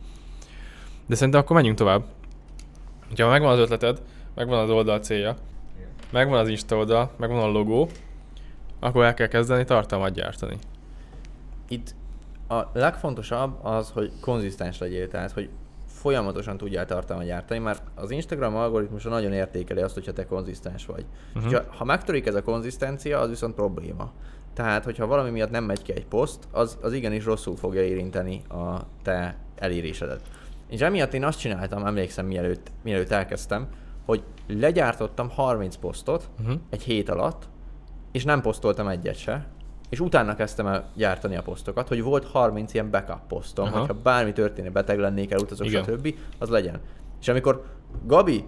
[1.07, 2.05] De szerintem akkor menjünk tovább.
[3.17, 4.03] Ha megvan az ötleted,
[4.35, 5.37] megvan az oldal célja,
[6.11, 7.89] megvan az Insta oldal, megvan a logó,
[8.81, 10.59] akkor el kell kezdeni tartalmat gyártani.
[11.69, 11.95] Itt
[12.49, 15.51] a legfontosabb az, hogy konzisztens legyél, tehát hogy
[15.87, 21.05] folyamatosan tudjál tartalmat gyártani, mert az Instagram algoritmusa nagyon értékeli azt, hogyha te konzisztens vagy.
[21.35, 21.45] Mhm.
[21.45, 21.65] Uh-huh.
[21.65, 24.13] Ha, ha megtörik ez a konzisztencia, az viszont probléma.
[24.55, 28.43] Tehát, hogyha valami miatt nem megy ki egy poszt, az, az igenis rosszul fogja érinteni
[28.49, 30.21] a te elérésedet.
[30.69, 33.69] És emiatt én azt csináltam, emlékszem, mielőtt, mielőtt elkezdtem,
[34.05, 36.61] hogy legyártottam 30 posztot Uh-huh.
[36.71, 37.49] egy hét alatt,
[38.17, 39.47] és nem posztoltam egyet se,
[39.89, 43.79] és utána kezdtem el gyártani a posztokat, hogy volt 30 ilyen backup posztom, Aha.
[43.79, 45.85] hogyha bármi történik, beteg lennék, elutazok, Igen.
[45.85, 46.81] stb., az legyen.
[47.21, 47.65] És amikor
[48.05, 48.45] Gabi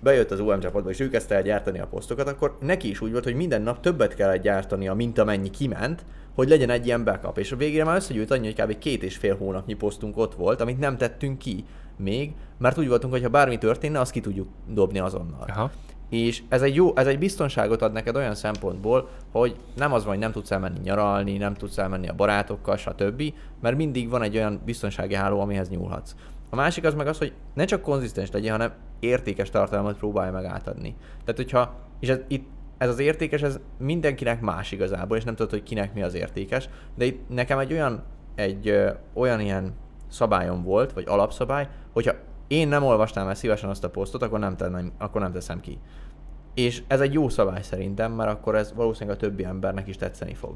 [0.00, 3.10] bejött az UM csapatba, és ő kezdte el gyártani a posztokat, akkor neki is úgy
[3.10, 6.04] volt, hogy minden nap többet kellett gyártania, mint amennyi kiment,
[6.34, 7.38] hogy legyen egy ilyen backup.
[7.38, 8.78] És a végére már összegyűlt annyi, hogy kb.
[8.78, 11.64] két és fél hónapnyi posztunk ott volt, amit nem tettünk ki
[11.96, 15.44] még, mert úgy voltunk, hogy ha bármi történne, azt ki tudjuk dobni azonnal.
[15.48, 15.70] Aha.
[16.12, 20.12] És ez egy jó, ez egy biztonságot ad neked olyan szempontból, hogy nem az van,
[20.12, 23.22] hogy nem tudsz elmenni nyaralni, nem tudsz elmenni a barátokkal, stb.,
[23.60, 26.14] mert mindig van egy olyan biztonsági háló, amihez nyúlhatsz.
[26.50, 30.44] A másik az meg az, hogy ne csak konzisztens legyen, hanem értékes tartalmat próbálj meg
[30.44, 30.94] átadni.
[31.24, 32.48] Tehát, hogyha, és ez, itt
[32.78, 36.68] ez az értékes, ez mindenkinek más igazából, és nem tudod, hogy kinek mi az értékes,
[36.94, 38.02] de itt nekem egy olyan,
[38.34, 39.74] egy ö, olyan ilyen
[40.08, 42.14] szabályom volt, vagy alapszabály, hogyha
[42.52, 45.78] én nem olvastam el szívesen azt a posztot, akkor nem, tenném, akkor nem teszem ki.
[46.54, 50.34] És ez egy jó szabály szerintem, mert akkor ez valószínűleg a többi embernek is tetszeni
[50.34, 50.54] fog.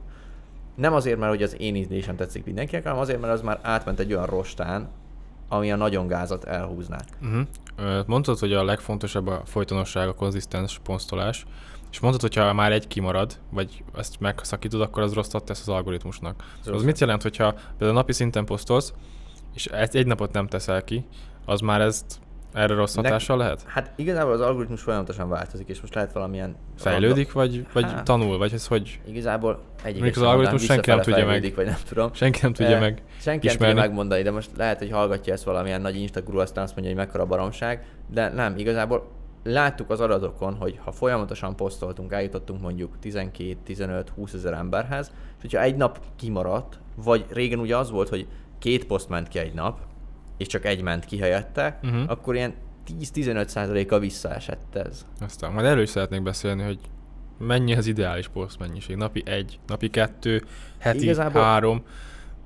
[0.75, 3.99] Nem azért, mert hogy az én ízlésem tetszik mindenkinek, hanem azért, mert az már átment
[3.99, 4.89] egy olyan rostán,
[5.49, 6.99] ami a nagyon gázat elhúzná.
[7.23, 8.07] Uh-huh.
[8.07, 11.47] Mondtad, hogy a legfontosabb a folytonosság, a konzisztens posztolás,
[11.91, 15.69] és mondtad, hogy ha már egy kimarad, vagy ezt megszakítod, akkor az rosszat tesz az
[15.69, 16.45] algoritmusnak.
[16.61, 18.93] Az, az mit jelent, hogyha például napi szinten posztolsz,
[19.55, 21.07] és egy napot nem teszel ki,
[21.47, 22.21] az már ezt
[22.53, 23.65] erre rossz hatással lehet?
[23.67, 26.57] Hát igazából az algoritmus folyamatosan változik, és most lehet valamilyen...
[26.79, 28.05] Fejlődik, vagy, vagy Hát.
[28.05, 29.01] tanul, vagy ez hogy?
[29.07, 31.53] Igazából egyik Mondjuk az algoritmus senki nem tudja meg.
[31.55, 32.13] Vagy nem tudom.
[32.13, 35.45] Senki nem tudja Eh, meg Senki nem tudja megmondani, de most lehet, hogy hallgatja ezt
[35.45, 39.09] valamilyen nagy Instaguru, aztán azt mondja, hogy mekkora baromság, de nem, igazából
[39.43, 45.77] láttuk az adatokon, hogy ha folyamatosan posztoltunk, eljutottunk mondjuk 12-15-20 ezer emberhez, és hogyha egy
[45.77, 48.27] nap kimaradt, vagy régen ugye az volt, hogy
[48.59, 49.79] két poszt ment ki egy nap,
[50.37, 52.03] és csak egy ment ki helyette, uh-huh.
[52.07, 52.55] akkor ilyen
[53.01, 55.07] 10-15%-a visszaesett ez.
[55.21, 56.79] Aztán majd erről is szeretnék beszélni, hogy
[57.39, 58.97] mennyi az ideális poszt mennyiség.
[58.97, 60.43] Napi egy, napi kettő,
[60.79, 61.83] heti Igazából- három.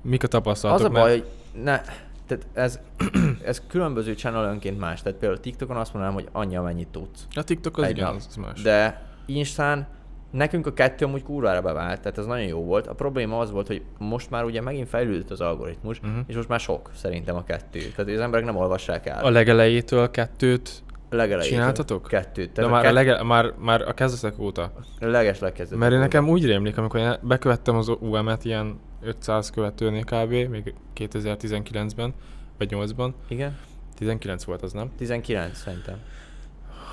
[0.01, 0.85] Mik a tapasztalatok?
[0.85, 1.27] Az a Mert- baj, hogy
[1.63, 1.81] ne,
[2.27, 2.79] tehát ez,
[3.45, 5.01] ez különböző channelönként más.
[5.01, 7.27] Tehát például TikTokon azt mondanám, hogy annyi, amennyit tudsz.
[7.33, 8.15] A TikTok az Egy igen, nap.
[8.15, 8.61] az más.
[8.61, 9.87] De Instán
[10.31, 12.87] nekünk a kettő amúgy kurvára bevált, tehát ez nagyon jó volt.
[12.87, 16.17] A probléma az volt, hogy most már ugye megint fejlődött az algoritmus, uh-huh.
[16.27, 17.79] és most már sok szerintem a kettő.
[17.79, 19.23] Tehát az emberek nem olvassák el.
[19.23, 21.57] A legelejétől kettőt, legelejétől.
[21.57, 22.07] csináltatok?
[22.07, 22.51] Kettőt.
[22.51, 22.93] de már, a, a kett...
[22.93, 24.71] lege, már, már a kezdetek óta.
[24.99, 25.79] leges legkezdett.
[25.79, 30.29] Mert én nekem úgy rémlik, amikor én bekövettem az UM-et ilyen 500 követőnél kb.
[30.29, 32.13] még 2019-ben,
[32.57, 33.11] vagy 8-ban.
[33.27, 33.57] Igen?
[33.95, 34.91] 19 volt az, nem?
[34.97, 35.95] 19 szerintem.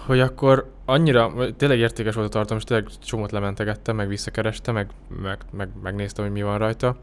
[0.07, 4.91] Hogy akkor annyira, tényleg értékes volt a tartalom, és tényleg csomót lementegettem, meg visszakerestem, meg,
[5.23, 6.97] meg, meg, megnéztem, hogy mi van rajta,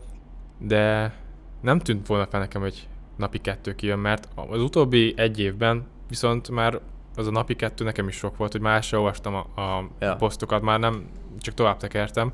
[0.59, 1.13] de
[1.61, 6.49] nem tűnt volna fel nekem, hogy napi kettő kijön, mert az utóbbi egy évben viszont
[6.49, 6.79] már
[7.15, 10.15] az a napi kettő nekem is sok volt, hogy már se olvastam a, a Ja.
[10.15, 11.05] posztokat, már nem,
[11.39, 12.31] csak tovább tekertem.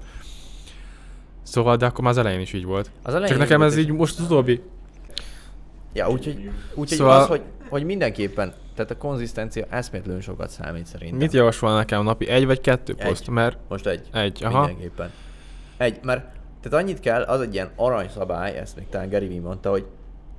[1.44, 2.92] Szóval, de akkor már az elején is így volt.
[3.04, 4.62] Az elején Csak nekem ez így most az utóbbi
[5.94, 7.22] Ja, úgyhogy, úgyhogy szóval...
[7.22, 11.18] az, hogy, hogy mindenképpen, tehát a konzisztencia eszmétlenül sokat számít szerintem.
[11.18, 12.28] Mit javasol nekem napi?
[12.28, 13.08] Egy vagy kettő Egy.
[13.08, 13.30] poszt?
[13.30, 14.08] Mert Most egy.
[14.12, 14.66] egy, aha.
[14.66, 15.12] Mindenképpen.
[15.78, 16.26] Egy, mert
[16.62, 19.86] tehát annyit kell, az egy ilyen aranyszabály, ezt még talán Gary Vee mondta, hogy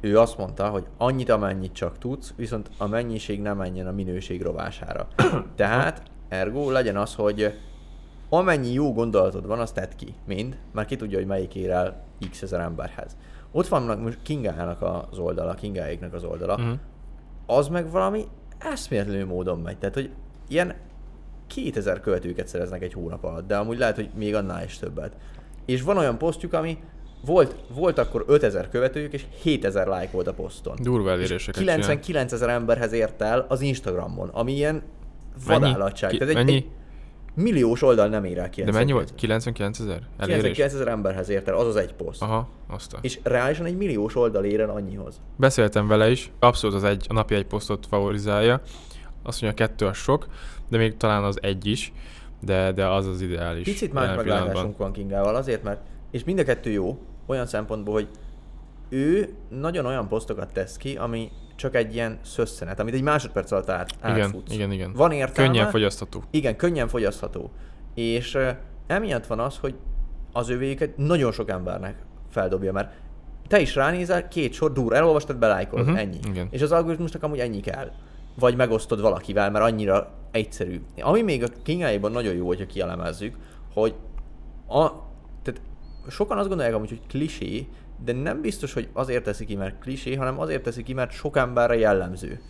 [0.01, 4.43] ő azt mondta, hogy annyit, amennyit csak tudsz, viszont a mennyiség nem menjen a minőség
[4.43, 5.09] rovására.
[5.57, 7.59] Tehát, ergo legyen az, hogy
[8.29, 12.05] amennyi jó gondolatod van, azt tedd ki, mind, mert ki tudja, hogy melyik ér el
[12.31, 13.17] x ezer emberhez.
[13.51, 16.71] Ott vannak most Kingának az oldala, Kingáéknak az oldala, Mhm.
[17.47, 18.25] Az meg valami
[18.59, 19.79] eszméletlenül módon megy.
[19.79, 20.11] Tehát, hogy
[20.49, 20.75] ilyen
[21.47, 25.17] 2000 követőket szereznek egy hónap alatt, de amúgy lehet, hogy még annál is többet.
[25.65, 26.79] És van olyan posztjuk, ami
[27.25, 30.77] volt, volt akkor 5000 követőjük, és 7000 like volt a poszton.
[30.83, 31.75] durva És eléréseket csinál.
[31.79, 35.61] 99 ezer emberhez ért el az Instagramon, ami ilyen Mennyi?
[35.61, 36.11] vadállatság.
[36.11, 36.57] Ki- Tehát egy, mennyi?
[36.57, 36.67] egy
[37.35, 39.15] milliós oldal nem ér el De mennyi volt?
[39.15, 40.09] 99 99 ezer?
[40.17, 40.43] Elérés?
[40.43, 42.23] 99 ezer emberhez ért el, az az egy poszt.
[42.23, 42.99] Aha, azt a.
[43.01, 45.21] És reálisan egy milliós oldal ér el annyihoz.
[45.37, 48.61] Beszéltem vele is, abszolút az egy, a napi egy posztot favorizálja.
[49.23, 50.27] Azt mondja, a kettő az sok,
[50.69, 51.93] de még talán az egy is,
[52.41, 53.65] de, de az az ideális.
[53.65, 58.09] Picit más meglátásunk van Kingával azért, mert, és mind a kettő jó, olyan szempontból, hogy
[58.89, 61.31] ő nagyon olyan posztokat tesz ki, ami
[61.63, 64.55] csak egy ilyen szösszenet, amit egy másodperc alatt át, Igen, átfutsz.
[64.55, 64.93] igen, igen.
[64.93, 65.51] Van értelme.
[65.51, 66.23] Könnyen fogyasztható.
[66.31, 67.51] Igen, könnyen fogyasztható.
[67.95, 68.49] És uh,
[68.87, 69.75] emiatt van az, hogy
[70.33, 71.97] az övéket nagyon sok embernek
[72.31, 72.93] feldobja, mert
[73.49, 76.19] te is ránézel, két sor dur, elolvastad, belájkolod, uh-huh, ennyi.
[76.29, 76.49] igen.
[76.51, 77.91] És az algoritmusnak amúgy ennyi kell.
[78.39, 80.81] Vagy megosztod valakivel, mert annyira egyszerű.
[81.01, 83.37] Ami még a Kingáiban nagyon jó, hogyha kielemezzük,
[83.75, 83.95] hogy
[84.69, 84.89] a,
[85.43, 85.61] tehát
[86.09, 87.69] sokan azt gondolják amúgy, hogy klisé,
[88.05, 91.37] de nem biztos, hogy azért teszi ki, mert klisé, hanem azért teszi ki, mert sok
[91.37, 92.41] emberre jellemző.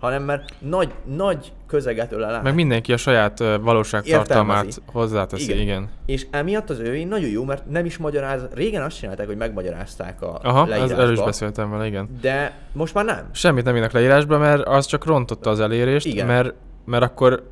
[0.00, 2.42] Hanem mert nagy, nagy közeget ölel át.
[2.42, 5.58] Meg mindenki a saját valóságtartalmát hozzáteszi, igen.
[5.58, 5.88] igen.
[6.06, 8.42] És emiatt az övé nagyon jó, mert nem is magyaráz.
[8.54, 12.18] Régen azt csinálták, hogy megmagyarázták a Aha, leírásba, erről is beszéltem vele, igen.
[12.20, 13.28] de most már nem.
[13.32, 16.26] Semmit nem írnak leírásba, mert az csak rontotta az elérést, Igen.
[16.26, 17.42] mert, mert akkor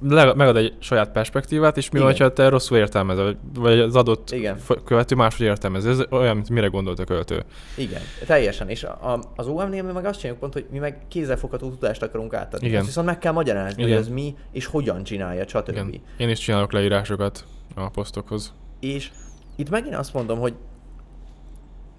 [0.00, 4.30] le- megad egy saját perspektívát, és mi van, ha te rosszul értelmezed, vagy- az adott
[4.30, 4.58] Igen.
[4.84, 5.86] követő máshogy értelmez.
[5.86, 7.44] Ez olyan, mint mire gondolt a költő.
[7.76, 8.68] Igen, teljesen.
[8.68, 12.34] És a, a, az OM-nél meg azt csináljuk pont, hogy mi meg kézzelfogható tudást akarunk
[12.34, 12.66] átadni.
[12.66, 12.78] Igen.
[12.78, 13.94] Azt viszont meg kell magyarázni, Igen.
[13.96, 15.68] hogy ez mi, és hogyan csinálja, stb.
[15.68, 16.00] Igen.
[16.16, 18.54] Én is csinálok leírásokat a posztokhoz.
[18.80, 19.10] És
[19.56, 20.54] itt megint azt mondom, hogy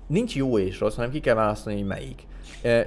[0.07, 2.26] nincs jó és rossz, hanem ki kell választani, hogy melyik.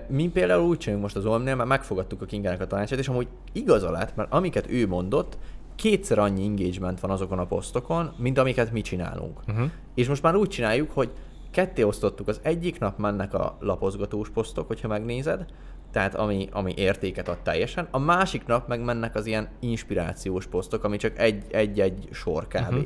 [0.08, 3.28] Mi például úgy csinálunk most az OM-nél, mert megfogadtuk a Kingának a tanácsát, és amúgy
[3.52, 5.38] igaza lett, mert amiket ő mondott,
[5.74, 9.40] kétszer annyi engagement van azokon a posztokon, mint amiket mi csinálunk.
[9.48, 9.70] Uh-huh.
[9.94, 11.10] És most már úgy csináljuk, hogy
[11.50, 15.44] ketté osztottuk, az egyik nap mennek a lapozgatós posztok, hogyha megnézed,
[15.92, 20.84] tehát ami, ami értéket ad teljesen, a másik nap meg mennek az ilyen inspirációs posztok,
[20.84, 22.54] ami csak egy- egy-egy sor kb.
[22.54, 22.84] Uh-huh.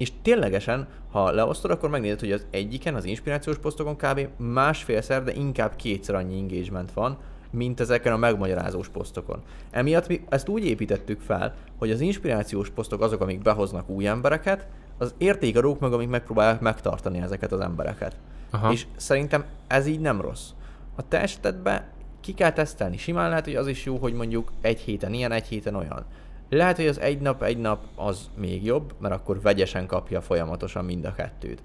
[0.00, 4.28] És ténylegesen, ha leosztod, akkor megnézed, hogy az egyiken, az inspirációs posztokon kb.
[4.36, 7.18] másfélszer, de inkább kétszer annyi engagement van,
[7.50, 9.42] mint ezeken a megmagyarázós posztokon.
[9.70, 14.66] Emiatt mi ezt úgy építettük fel, hogy az inspirációs posztok azok, amik behoznak új embereket,
[14.98, 18.16] az értékadók meg, amik megpróbálják megtartani ezeket az embereket.
[18.50, 18.72] Aha.
[18.72, 20.48] És szerintem ez így nem rossz.
[20.96, 21.82] A te esetedben
[22.20, 22.96] ki kell tesztelni.
[22.96, 26.04] Simán lehet, hogy az is jó, hogy mondjuk egy héten ilyen, egy héten olyan.
[26.50, 30.84] Lehet, hogy az egy nap, egy nap az még jobb, mert akkor vegyesen kapja folyamatosan
[30.84, 31.62] mind a kettőt.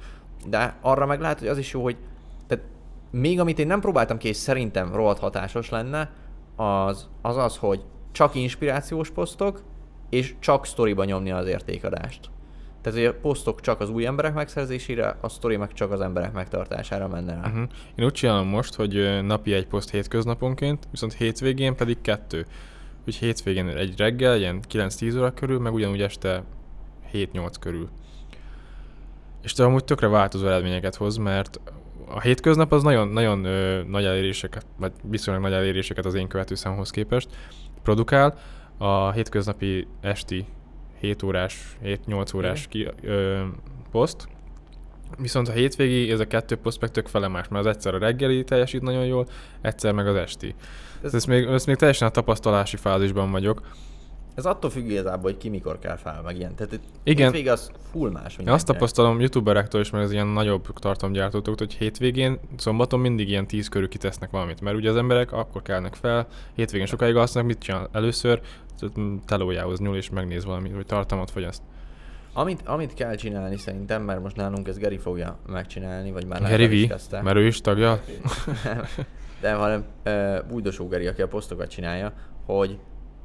[0.48, 1.98] De arra meg lehet, hogy az is jó, hogy
[2.48, 2.64] tehát
[3.12, 6.12] még amit én nem próbáltam ki, és szerintem rohadt hatásos lenne,
[6.56, 9.62] az az, az hogy csak inspirációs posztok,
[10.10, 12.30] és csak sztoriba nyomni az értékadást.
[12.82, 16.34] Tehát, hogy a posztok csak az új emberek megszerzésére, a sztori meg csak az emberek
[16.34, 17.40] megtartására menne rá.
[17.40, 17.68] Uh-huh.
[17.96, 22.46] Én úgy csinálom most, hogy napi egy poszt hétköznaponként, viszont hétvégén pedig kettő.
[23.08, 26.44] Úgy hétvégén egy reggel, ilyen 9-10 óra körül, meg ugyanúgy este
[27.14, 27.90] 7-8 körül.
[29.42, 31.60] És te amúgy tökre változó eredményeket hoz, mert
[32.08, 36.90] a hétköznap az nagyon, nagyon ö, nagy eléréseket, vagy viszonylag nagy eléréseket az én követőszámhoz
[36.90, 37.30] képest
[37.84, 38.38] produkál.
[38.78, 40.46] A hétköznapi esti
[41.00, 43.42] 7 órás, 7-8 órás ki, ö,
[43.92, 44.28] poszt,
[45.18, 48.82] Viszont a hétvégi, ez a kettő meg tök felemás, mert az egyszer a reggeli teljesít
[48.82, 49.28] nagyon jól,
[49.62, 50.56] egyszer meg az esti.
[50.98, 53.62] Ez- Ez, ez még, ez még teljesen a tapasztalási fázisban vagyok.
[54.36, 56.56] Ez attól függ igazából, hogy ki mikor kell fel, meg ilyen.
[56.56, 57.26] Tehát Igen.
[57.26, 58.38] hétvége az full más.
[58.38, 63.48] Én azt tapasztalom youtuberektől is, meg az ilyen nagyobb tartalomgyártótól, hogy hétvégén, szombaton mindig ilyen
[63.48, 67.60] 10 körül kitesznek valamit, mert ugye az emberek akkor kelnek fel, hétvégén sokáig alszanak, mit
[67.60, 68.42] csinál először,
[69.26, 71.62] telójához nyúl és megnéz valamit, vagy tartalmat fogyaszt.
[72.38, 76.60] Amit, amit kell csinálni szerintem, mert most nálunk ez Geri fogja megcsinálni, vagy már el
[76.60, 77.22] is kezdte.
[77.22, 78.00] mert ő is tagja.
[79.42, 82.14] De hanem uh, Bújdosó Geri, aki a posztokat csinálja,
[82.46, 82.80] hogy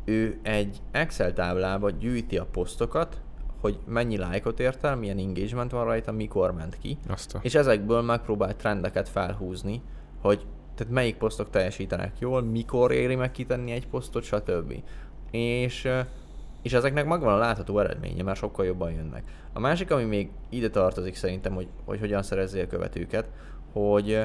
[0.05, 3.21] ő egy Excel táblába gyűjti a posztokat,
[3.61, 8.01] hogy mennyi lájkot ért el, milyen engagement van rajta, mikor ment ki, Azt és ezekből
[8.01, 9.83] megpróbál trendeket felhúzni,
[10.21, 14.83] hogy tehát melyik posztok teljesítenek jól, mikor éri meg kitenni egy posztot, stb.
[15.31, 15.89] És,
[16.63, 19.23] és ezeknek megvan a látható eredménye, mert sokkal jobban jönnek.
[19.53, 23.29] A másik, ami még ide tartozik szerintem, hogy, hogy hogyan szerezzél követőket,
[23.73, 24.23] hogy ö,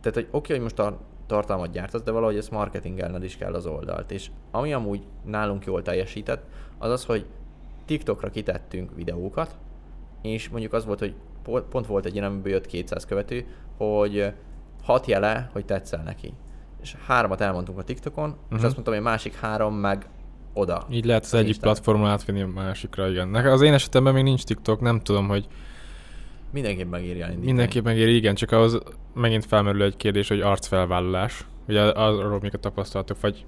[0.00, 3.66] tehát, hogy oké, hogy most a tartalmat gyártasz, de valahogy ezt marketingelned is kell az
[3.66, 4.10] oldalt.
[4.10, 6.44] És ami amúgy nálunk jól teljesített,
[6.78, 7.26] az az, hogy
[7.84, 9.56] TikTokra kitettünk videókat,
[10.22, 14.32] és mondjuk az volt, hogy po- pont volt egy ilyen, amiből jött 200 követő, hogy
[14.82, 16.32] hat jele, hogy tetszel neki.
[16.80, 18.42] És hármat elmondtunk a TikTokon, uh-huh.
[18.50, 18.64] és Mhm.
[18.64, 20.08] azt mondtam, hogy a másik három meg
[20.52, 20.86] oda.
[20.90, 23.28] Így lehet az Az egyik platformon átvinni a másikra, igen.
[23.28, 25.46] Nekem az én esetemben még nincs TikTok, nem tudom, hogy
[26.52, 27.46] Mindenképp megéri elindítani.
[27.46, 28.78] mindenképp megéri, igen, csak ahhoz
[29.14, 31.46] megint felmerül egy kérdés, hogy arcfelvállalás.
[31.68, 33.44] Ugye arról még a tapasztalatok, vagy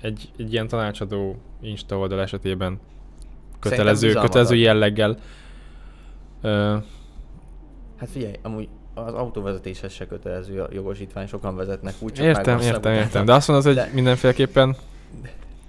[0.00, 2.80] egy, egy ilyen tanácsadó Insta oldal esetében
[3.60, 5.16] kötelező, kötelező jelleggel.
[6.42, 6.76] Ö,
[7.98, 12.92] Hát figyelj, amúgy az autóvezetéshez se kötelező a jogosítvány, sokan vezetnek úgy, csak értem, értem,
[12.92, 13.24] értem.
[13.24, 14.76] De azt mondod, hogy De- mindenféleképpen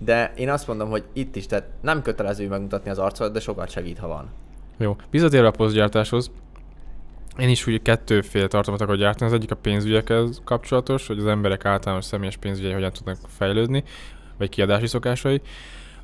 [0.01, 3.69] De én azt mondom, hogy itt is, tehát nem kötelező megmutatni az arcodat, de sokat
[3.69, 4.29] segít, ha van.
[4.77, 6.31] Jó, visszatérve a posztgyártáshoz,
[7.39, 9.29] én is úgy kettőféle tartalmat akarok gyártani.
[9.31, 13.83] Az egyik a pénzügyekhez kapcsolatos, hogy az emberek általános személyes pénzügyei hogyan tudnak fejlődni,
[14.38, 15.41] vagy kiadási szokásai.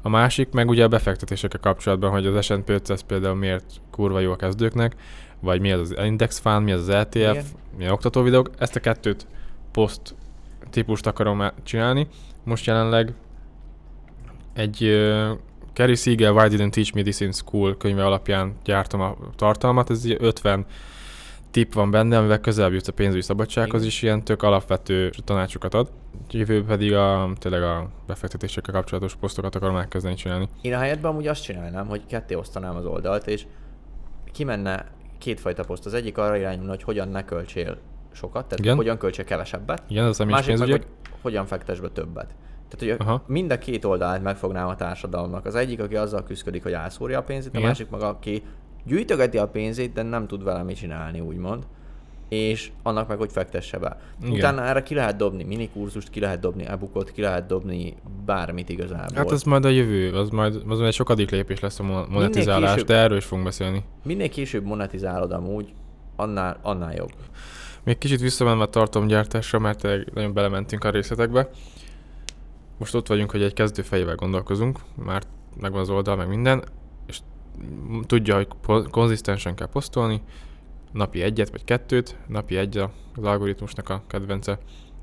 [0.02, 4.32] A másik meg ugye a befektetésekkel kapcsolatban, hogy az S&P 500 például miért kurva jó
[4.32, 4.96] a kezdőknek,
[5.40, 7.46] vagy mi az az index fund, mi az az ETF, Igen.
[7.78, 8.50] milyen oktató videók.
[8.58, 9.28] Ezt a kettőt
[9.72, 10.16] poszt
[10.70, 12.08] típust akarom csinálni.
[12.44, 13.14] Most jelenleg
[14.56, 15.38] egy uh,
[15.74, 19.90] Gary Siegel Why Didn't Teach Me This in School könyve alapján gyártom a tartalmat.
[19.90, 20.66] Ez így 50
[21.52, 25.92] tipp van benne, amivel közelebb jut a pénzügyi szabadsághoz is, ilyen tök alapvető tanácsokat ad.
[26.30, 30.50] Jövő pedig a, tényleg a befektetésekkel kapcsolatos posztokat akarom elkezdeni csinálni.
[30.62, 33.46] Én a helyetben amúgy azt csinálnám, hogy ketté osztanám az oldalt, és
[34.32, 34.86] kimenne
[35.18, 35.86] kétfajta poszt.
[35.86, 37.78] Az egyik arra irányulna, hogy hogyan ne költsél
[38.12, 38.76] sokat, tehát Igen.
[38.76, 39.84] hogyan költsél kevesebbet.
[39.88, 40.86] Igen, ez a Másik meg, hogy
[41.22, 42.36] hogyan fektess be többet.
[42.76, 43.24] Tehát, hogy Aha.
[43.28, 45.46] mind a két oldalát megfognám a társadalomnak.
[45.46, 47.68] Az egyik, aki azzal küzdik, hogy elszórja a pénzét, a Igen.
[47.70, 48.44] másik meg, aki
[48.86, 51.64] gyűjtögeti a pénzét, de nem tud vele mit csinálni, úgymond.
[52.30, 53.98] És annak meg, hogy fektesse be.
[54.22, 54.34] Igen.
[54.36, 59.16] Utána erre ki lehet dobni minikurzust, ki lehet dobni e-bookot, ki lehet dobni bármit igazából.
[59.16, 62.10] Hát ez majd a jövő, az majd, az majd egy sokadik lépés lesz a mo-
[62.10, 63.84] monetizálás, később- de erről is fogunk beszélni.
[64.04, 65.74] Minél később monetizálod amúgy,
[66.16, 67.12] annál, annál jobb.
[67.84, 69.82] Még kicsit visszamenve a tartalomgyártásra, mert
[70.14, 71.50] nagyon belementünk a részletekbe.
[72.78, 75.24] Most ott vagyunk, hogy egy kezdő fejével gondolkozunk, már
[75.60, 76.64] megvan az oldal, meg minden,
[77.08, 77.20] és
[78.06, 78.48] tudja, hogy
[78.90, 80.22] konzisztensen kell posztolni,
[80.92, 84.60] napi egyet vagy kettőt, napi egy az algoritmusnak a kedvence.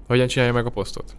[0.06, 1.16] Hogyan csinálja meg a posztot?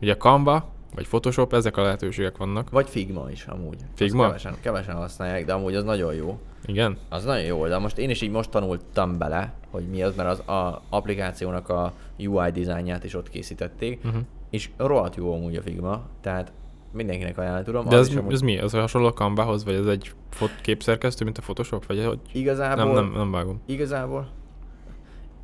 [0.00, 2.70] Ugye Canva, vagy Photoshop, ezek a lehetőségek vannak.
[2.70, 3.74] Vagy Figma is amúgy.
[3.74, 4.22] Azt Figma?
[4.22, 6.38] Kevesen, kevesen használják, de amúgy az nagyon jó.
[6.66, 6.98] Igen?
[7.08, 10.28] Az nagyon jó, de most én is így most tanultam bele, hogy mi az, mert
[10.28, 14.22] az a applikációnak a UI dizájnját is ott készítették, Uh-huh.
[14.54, 16.52] És rohadt jó amúgy a Figma, tehát
[16.92, 17.88] mindenkinek ajánlani tudom.
[17.88, 18.58] De ez, amúgy ez mi?
[18.58, 21.86] Ez hasonló a Canvahoz, vagy ez egy fot- képszerkesztő, mint a Photoshop?
[21.86, 22.18] Vagy hogy?
[22.32, 23.62] Igazából, Nem, nem, nem vágom.
[23.66, 24.28] igazából,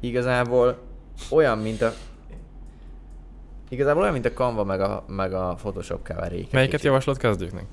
[0.01, 0.79] igazából
[1.31, 1.93] olyan, mint a
[3.69, 6.49] Igazából olyan, mint a Canva meg a, meg a Photoshop keveréke.
[6.53, 6.85] Melyiket kicsit.
[6.87, 7.65] javaslod kezdőknek?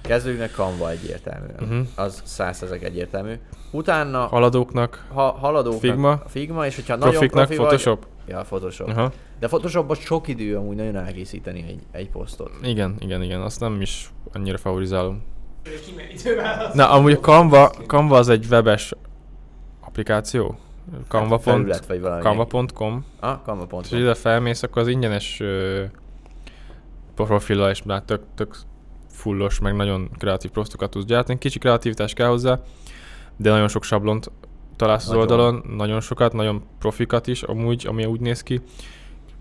[0.00, 1.56] Kezdőnek Canva egyértelműen.
[1.60, 1.72] Mhm.
[1.72, 1.86] Uh-huh.
[1.94, 3.32] Az százezek egyértelmű.
[3.70, 6.16] Utána Haladóknak, ha haladóknak Figma.
[6.26, 7.98] Figma, és hogyha nagyon profiknak profi Photoshop?
[8.00, 8.88] Vagy, ja, Photoshop.
[8.88, 9.12] Aha.
[9.38, 12.50] De Photoshopban sok idő amúgy nagyon elkészíteni egy, egy posztot.
[12.62, 15.22] Igen, igen, igen, azt nem is annyira favorizálom.
[16.72, 18.94] Na, amúgy a Canva, Canva az egy webes
[19.80, 20.58] applikáció.
[21.08, 21.40] Canva.
[21.44, 22.22] Hát.
[22.22, 23.04] Canva.com.
[23.20, 23.80] Ah, Canva.com.
[23.82, 25.84] És ide felmész, akkor az ingyenes ö,
[27.14, 28.56] profillal is már tök, tök
[29.08, 31.38] fullos, meg nagyon kreatív posztokat tudsz gyártani.
[31.38, 32.60] Kicsi kreativitás kell hozzá,
[33.36, 34.30] de nagyon sok sablont
[34.76, 35.22] találsz az Nagyon.
[35.22, 38.60] oldalon, nagyon sokat, nagyon profikat is amúgy, ami úgy néz ki,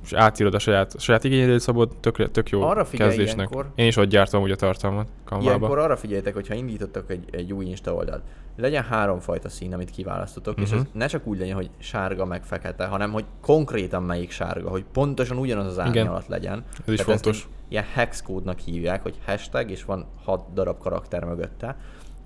[0.03, 3.35] és átírod a saját, a saját igényedét szabod, tök, tök jó Arra kezdésnek.
[3.35, 3.71] ilyenkor.
[3.75, 5.49] Én is ott gyártom úgy a tartalmat Canva-ba.
[5.49, 8.21] Ilyenkor arra figyeljetek, hogy ha indítottak egy, egy új Insta oldalt,
[8.57, 10.67] legyen háromfajta szín, amit kiválasztotok, uh-huh.
[10.67, 10.81] és Mhm.
[10.81, 14.85] ez ne csak úgy legyen, hogy sárga meg fekete, hanem hogy konkrétan melyik sárga, hogy
[14.93, 16.63] pontosan ugyanaz az árnyalat legyen.
[16.87, 17.35] Ez is Tehát fontos.
[17.37, 21.77] Ezt egy ilyen hex kódnak hívják, hogy hashtag, és van hat darab karakter mögötte.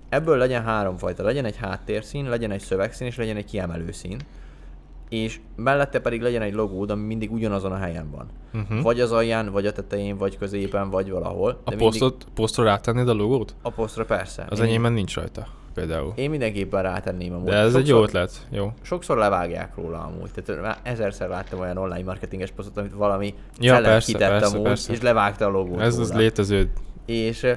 [0.10, 4.18] Ebből legyen háromfajta, legyen egy háttérszín, legyen egy szövegszín, és legyen egy kiemelő szín.
[5.10, 8.30] És mellette pedig legyen egy logód, ami mindig ugyanazon a helyen van.
[8.54, 8.82] Uh-huh.
[8.82, 11.60] Vagy az alján, vagy a tetején, vagy középen, vagy valahol.
[11.64, 13.56] A de posztot, posztra rátennéd a logót?
[13.62, 14.46] A posztra persze.
[14.50, 16.14] Az Én- enyémben nincs rajta, például.
[16.16, 17.50] Én mindenképpen rátenném amúgy.
[17.50, 18.74] De ez egy jó Sokszor- ötlet, jó.
[18.82, 20.30] Sokszor levágják róla amúgy.
[20.32, 24.62] Tehát már ezerszer láttam olyan online marketinges posztot, amit valami Ja, persze, kitett persze, amúgy,
[24.68, 24.92] persze.
[24.94, 26.20] és levágta a logót Ez az róla.
[26.22, 26.72] létező.
[27.06, 27.48] És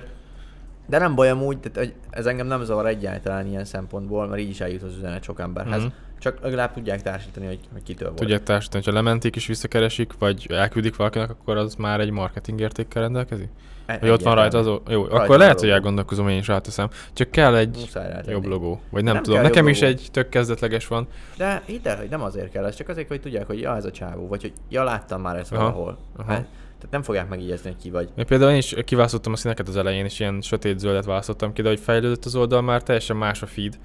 [0.93, 4.49] de nem baj amúgy, tehát hogy ez engem nem zavar egyáltalán ilyen szempontból, mert így
[4.49, 5.83] is eljut az üzenet sok emberhez.
[5.83, 5.93] Mhm.
[6.19, 8.21] Csak legalább tudják társítani, hogy, hogy kitől volt.
[8.21, 13.03] Tudják társítani, ha lementék és visszakeresik, vagy elküldik valakinek, akkor az már egy marketing értékkel
[13.03, 13.49] rendelkezik?
[13.87, 14.67] E- Vagy ott van rajta az...
[14.67, 15.01] egyértelmű.
[15.01, 16.89] Jó, Rajta akkor lehet, hogy elgondolkozom, én is ráteszem.
[17.13, 17.91] Csak kell egy
[18.27, 18.81] jobb logó.
[18.91, 19.43] Vagy nem, Nem tudom.
[19.43, 19.93] Nekem is logó.
[19.93, 21.07] egy tök kezdetleges van.
[21.37, 23.85] De hidd el, hogy nem azért kell, ez csak azért, hogy tudják, hogy ja, ez
[23.85, 25.99] a csávó, vagy hogy ja, láttam már ezt Aha, valahol.
[26.17, 26.33] aha.
[26.33, 26.47] Hát,
[26.83, 28.09] tehát nem fogják megjegyezni, hogy ki vagy.
[28.17, 31.63] Én például én is kiválasztottam a színeket az elején, és ilyen sötét zöldet választottam ki,
[31.63, 33.79] de hogy fejlődött az oldal, már teljesen más a feed.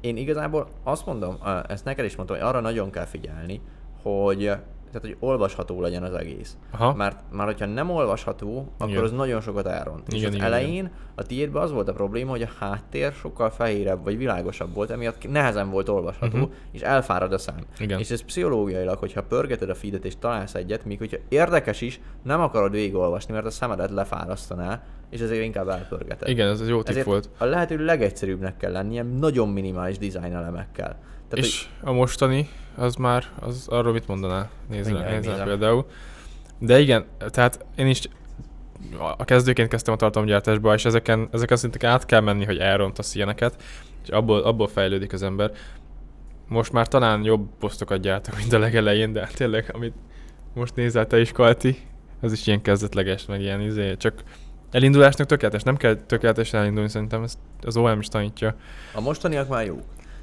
[0.00, 1.38] Én igazából azt mondom,
[1.68, 3.60] ezt neked is mondtam, hogy arra nagyon kell figyelni,
[4.02, 4.52] hogy
[4.92, 6.56] tehát, hogy olvasható legyen az egész.
[6.70, 6.94] Aha.
[6.94, 9.02] Mert már hogyha nem olvasható, akkor Igen.
[9.04, 10.08] az nagyon sokat elront.
[10.08, 13.50] És Igen, az igen, elején a tiédben az volt a probléma, hogy a háttér sokkal
[13.50, 16.50] fehérebb vagy világosabb volt, emiatt nehezen volt olvasható, Mhm.
[16.72, 17.56] és elfárad a szám.
[17.78, 17.98] Igen.
[17.98, 22.40] És ez pszichológiailag, hogyha pörgeted a feedet és találsz egyet, míg hogyha érdekes is, nem
[22.40, 26.28] akarod végigolvasni, mert a szemedet lefárasztaná, és ezért inkább elpörgeted.
[26.28, 27.28] Igen, ez jó tipp volt.
[27.38, 30.98] a lehető legegyszerűbbnek kell lennie, nagyon minimális design elemekkel.
[31.28, 34.48] Tehát, és a mostani, az már, az arról mit mondaná?
[34.68, 35.44] Nézd rá, Mindjárt nézem.
[35.46, 35.86] például.
[36.58, 38.08] De igen, tehát én is
[39.16, 43.62] a kezdőként kezdtem a tartalomgyártásba, és ezeken, ezeken szintén át kell menni, hogy elrontasz ilyeneket,
[44.02, 45.50] és abból, abból fejlődik az ember.
[46.48, 49.94] Most már talán jobb posztokat gyártok, mint a legelején, de tényleg, amit
[50.54, 51.76] most nézel te is, Kalti,
[52.20, 54.22] ez is ilyen kezdetleges, meg ilyen izé, csak
[54.70, 58.54] elindulásnak tökéletes, nem kell tökéletesen elindulni, szerintem ezt az OM is tanítja.
[58.94, 59.82] A mostaniak már jók.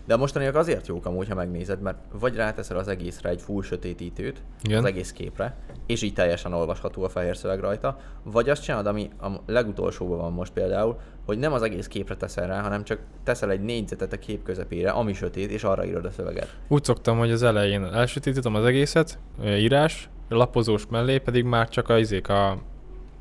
[0.10, 3.62] De a mostaniak azért jók amúgy, ha megnézed, mert vagy ráteszel az egészre egy full
[3.64, 4.78] sötétítőt, Igen.
[4.78, 9.10] az egész képre, és így teljesen olvasható a fehér szöveg rajta, vagy azt csinálod, ami
[9.22, 13.52] a legutolsóban van most például, hogy nem az egész képre teszel rá, hanem csak teszel
[13.52, 16.58] egy négyzetet a kép közepére, ami sötét, és arra írod a szöveget.
[16.68, 21.98] Úgy szoktam, hogy az elején elsötétítem az egészet, írás, lapozós mellé pedig már csak a
[21.98, 22.52] izék a,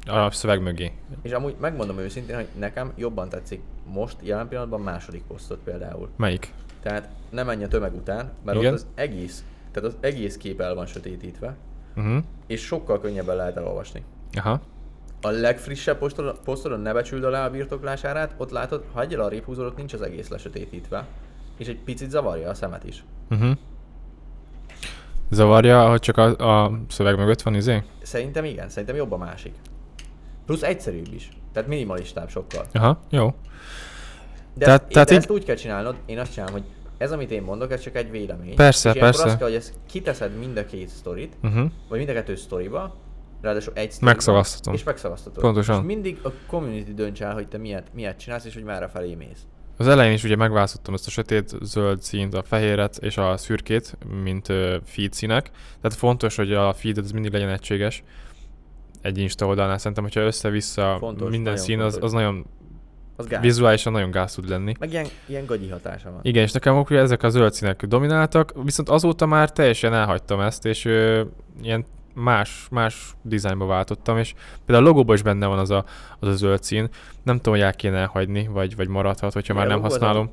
[0.06, 0.92] a szöveg mögé.
[1.22, 3.60] És amúgy megmondom őszintén, hogy nekem jobban tetszik
[3.92, 6.08] most, jelen pillanatban második posztot például.
[6.16, 6.52] Melyik?
[6.88, 8.72] Tehát nem menj a tömeg után, mert Igen.
[8.72, 11.56] ott az egész, tehát az egész kép el van sötétítve,
[11.96, 12.22] Uh-huh.
[12.46, 14.02] és sokkal könnyebben lehet elolvasni.
[14.32, 14.60] Aha.
[15.22, 15.98] A legfrissebb
[16.44, 20.02] posztodon, ne becsüld alá a birtoklásárát, ott látod, ha egyel arrébb húzod, ott nincs az
[20.02, 21.06] egész lesötétítve.
[21.56, 23.04] És egy picit zavarja a szemet is.
[23.30, 23.50] Uh-huh.
[25.30, 27.82] Zavarja, hogy csak a, a szöveg mögött van, izé?
[28.02, 29.54] Szerintem igen, szerintem jobb a másik.
[30.46, 31.28] Plusz egyszerűbb is.
[31.52, 32.64] Tehát minimalistább sokkal.
[32.72, 33.26] Aha, jó.
[34.54, 36.64] De, Tehát- tehát, tehát de így- ezt úgy kell csinálnod, én azt csinálom, hogy
[36.98, 38.54] ez, amit én mondok, ez csak egy vélemény.
[38.54, 39.24] Persze, és persze.
[39.24, 41.70] azt kell, hogy ezt kiteszed mind a két sztorit, Uh-huh.
[41.88, 42.96] vagy mind a kettő sztoriba,
[43.42, 44.74] ráadásul egy sztoriba, Megszavaztatom.
[44.74, 45.42] és megszavaztatod.
[45.42, 45.80] Pontosan.
[45.80, 49.14] És mindig a community dönts el, hogy te miért, miért csinálsz, és hogy merre felé
[49.14, 49.46] mész.
[49.76, 53.98] Az elején is ugye megválasztottam ezt a sötét zöld színt, a fehéret és a szürkét,
[54.22, 54.46] mint
[54.84, 55.50] feed színek.
[55.80, 58.02] Tehát fontos, hogy a feed az mindig legyen egységes.
[59.00, 62.46] Egy Insta oldalnál szerintem, hogyha össze-vissza Fontos, minden szín, az, az nagyon
[63.18, 63.42] Az gáz.
[63.42, 64.74] vizuálisan nagyon gáz tud lenni.
[64.78, 66.20] Meg ilyen, ilyen gagyi hatása van.
[66.22, 70.64] Igen, és nekem akkor ezek a zöld színek domináltak, viszont azóta már teljesen elhagytam ezt,
[70.64, 71.22] és ö,
[71.62, 74.34] ilyen más, más dizájnba váltottam, és
[74.66, 75.84] például a logóban is benne van az a,
[76.18, 76.88] az a zöld szín.
[77.22, 80.00] Nem tudom, hogy el kéne hagyni, vagy, vagy maradhat, hogyha már Igen, nem logó az
[80.00, 80.30] használom.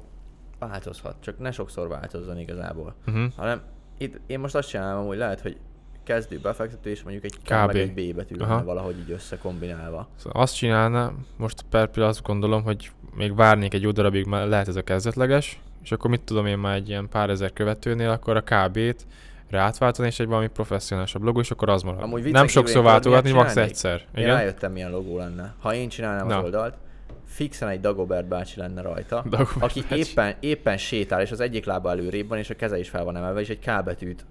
[0.60, 2.96] Változhat, csak ne sokszor változzon igazából.
[3.08, 3.26] Uh-huh.
[3.36, 3.62] Hanem
[3.98, 5.58] itt én most azt csinálom, hogy lehet, hogy
[6.06, 7.66] kezdő befektető, és mondjuk egy K, KB.
[7.66, 10.08] meg egy B betű lenne valahogy így összekombinálva.
[10.16, 14.48] Szóval azt csinálna, most per pillanat azt gondolom, hogy még várnék egy jó darabig, már
[14.48, 18.10] lehet ez a kezdetleges, és akkor mit tudom én már egy ilyen pár ezer követőnél,
[18.10, 19.06] akkor a KB-t
[19.50, 22.02] ráátváltani, és egy valami professzionálisabb logó, és akkor az marad.
[22.02, 24.02] Amúgy nem sokszor én váltogatni, max egyszer.
[24.16, 24.36] Én Igen?
[24.36, 25.54] rájöttem, milyen logó lenne.
[25.60, 26.38] Ha én csinálnám Na.
[26.38, 26.78] az oldalt,
[27.26, 30.00] fixen egy Dagobert bácsi lenne rajta, Dagobert aki bácsi.
[30.00, 33.16] éppen, éppen sétál, és az egyik lába előrébb van, és a keze is fel van
[33.16, 34.26] emelve, és egy K betűt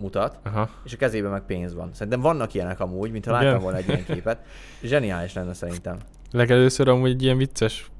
[0.00, 0.70] mutat, Aha.
[0.84, 1.90] és a kezében meg pénz van.
[1.92, 3.44] Szerintem vannak ilyenek amúgy, mintha Igen.
[3.44, 4.46] láttam volna egy ilyen képet.
[4.82, 5.98] Zseniális lenne szerintem.
[6.30, 7.90] Legelőször amúgy egy ilyen vicces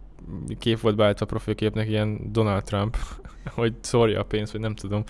[0.59, 2.97] kép volt beállítva a profilképnek, ilyen Donald Trump,
[3.55, 5.05] hogy szórja a pénzt, vagy nem tudom.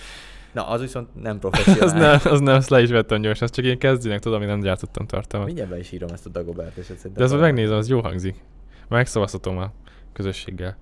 [0.53, 2.23] Na, az viszont nem az professzionális.
[2.23, 4.61] nem, az nem, azt le is vettem gyorsan, ez csak ilyen kezdőnek, tudom, én nem
[4.61, 5.49] gyártottam tartalmat.
[5.49, 7.13] Mindjárt be is írom ezt a Dagobert, és szerintem...
[7.13, 8.45] De ezt megnézem, az jó hangzik.
[8.89, 9.73] Megszavaztatom a
[10.13, 10.77] közösséggel.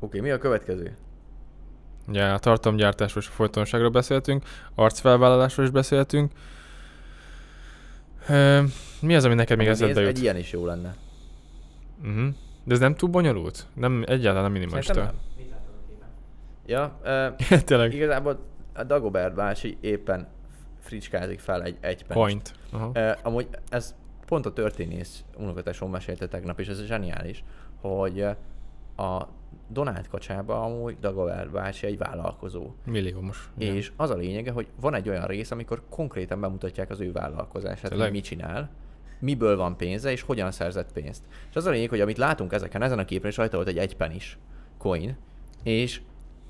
[0.00, 0.96] Oké, mi a következő?
[2.08, 4.44] Ugye a tartalomgyártásról és a folytonosságról beszéltünk,
[4.74, 6.32] arcfelvállalásról is beszéltünk.
[8.28, 8.62] Ö,
[9.00, 10.08] mi az, ami neked még eszedbe jut?
[10.08, 10.94] Egy ilyen is jó lenne.
[12.02, 12.28] Uh-huh.
[12.64, 13.66] De ez nem túl bonyolult?
[13.74, 14.92] Nem, egyáltalán nem minimalista.
[14.92, 15.14] Képen?
[16.66, 16.98] Ja,
[17.50, 17.94] uh, Tényleg.
[17.94, 18.38] igazából
[18.74, 20.28] a Dagobert bácsi éppen
[20.80, 22.54] fricskázik fel egy egy Point.
[22.70, 22.90] Aha.
[22.94, 23.94] Uh, amúgy ez
[24.26, 27.44] pont a történész unokatesom mesélte tegnap, és ez zseniális,
[27.80, 28.20] hogy
[28.96, 29.28] a
[29.68, 32.70] Donát kacsába amúgy Dagobert bácsi egy vállalkozó.
[32.84, 33.50] Milliómos.
[33.58, 33.74] Igen.
[33.74, 37.90] És az a lényege, hogy van egy olyan rész, amikor konkrétan bemutatják az ő vállalkozását,
[37.90, 38.06] Tényleg?
[38.06, 38.70] hogy mit csinál,
[39.18, 41.22] miből van pénze, és hogyan szerzett pénzt.
[41.50, 43.78] És az a lényeg, hogy amit látunk ezeken, ezen a képen is rajta volt egy
[43.78, 44.38] egypenis
[44.78, 45.16] coin,
[45.62, 46.00] és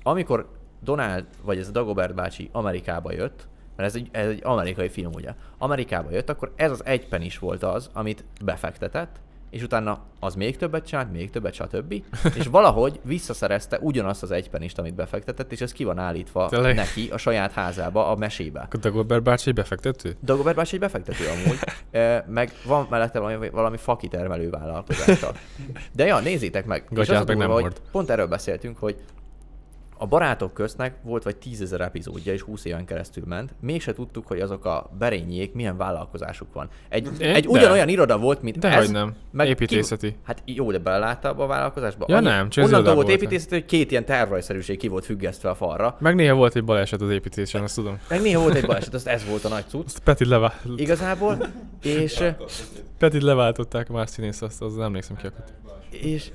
[0.03, 0.49] amikor
[0.83, 5.11] Donald, vagy ez a Dagobert bácsi Amerikába jött, mert ez egy, ez egy amerikai film,
[5.13, 9.19] ugye, Amerikába jött, akkor ez az egypenis volt az, amit befektetett,
[9.53, 12.03] és utána az még többet csinált, még többet, stb.
[12.39, 16.75] és valahogy visszaszerezte ugyanazt az egypenist, amit befektetett, és ez ki van állítva Tényleg?
[16.75, 18.59] neki a saját házába, a mesébe.
[18.59, 20.15] Akkor Dagobert bácsi befektető?
[20.23, 21.59] Dagobert bácsi befektető amúgy,
[22.39, 25.31] meg van mellette valami, valami fakitermelő vállalkozása.
[25.91, 26.85] De ja, nézzétek meg.
[26.89, 27.73] Gatyát a meg nem hogy.
[27.91, 28.95] Pont erről beszéltünk, hogy
[30.03, 33.53] a barátok köztnek volt vagy tízezer epizódja, és 20 éven keresztül ment.
[33.59, 36.69] Mégse tudtuk, hogy azok a berényiek milyen vállalkozásuk van.
[36.89, 38.89] Egy, De- egy ugyanolyan iroda volt, mint De ez.
[38.89, 39.15] nem.
[39.31, 40.09] meg Építészeti.
[40.09, 42.05] Ki, hát jó, de belelátta abba a vállalkozásba?
[42.07, 45.55] Ja nem, csak az Onnantól volt építészeti, hogy két ilyen tervrajszerűség ki volt függesztve a
[45.55, 45.97] falra.
[45.99, 47.97] Meg néha volt egy baleset az építésen, azt tudom.
[48.09, 49.85] Meg néha volt egy baleset, az ez volt a nagy cucc.
[49.85, 50.53] Azt Petit, levá...
[50.75, 51.37] Igazából.
[51.83, 52.23] És,
[52.97, 55.43] Petit leváltották más színész, azt, az nem emlékszem ki akkor.
[55.91, 56.31] és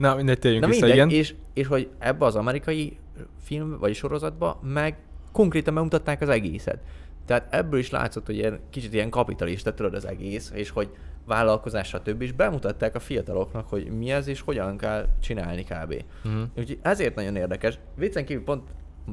[0.00, 1.18] Na, mindegy, térjünk Na vissza, mindegy, igen.
[1.18, 2.98] és, és hogy ebbe az amerikai
[3.42, 4.96] film vagy sorozatba meg
[5.32, 6.78] konkrétan bemutatták az egészet.
[7.26, 10.88] Tehát ebből is látszott, hogy ilyen, kicsit ilyen kapitalista tudod az egész, és hogy
[11.26, 12.22] vállalkozás, stb.
[12.22, 16.04] és bemutatták a fiataloknak, hogy mi ez, és hogyan kell csinálni kb.
[16.24, 16.42] Uh-huh.
[16.56, 17.78] Úgyhogy ezért nagyon érdekes.
[17.94, 18.62] Viccen kívül pont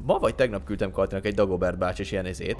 [0.06, 2.58] ma vagy tegnap küldtem Katinak egy Dagobert bácsi és ilyen ezét,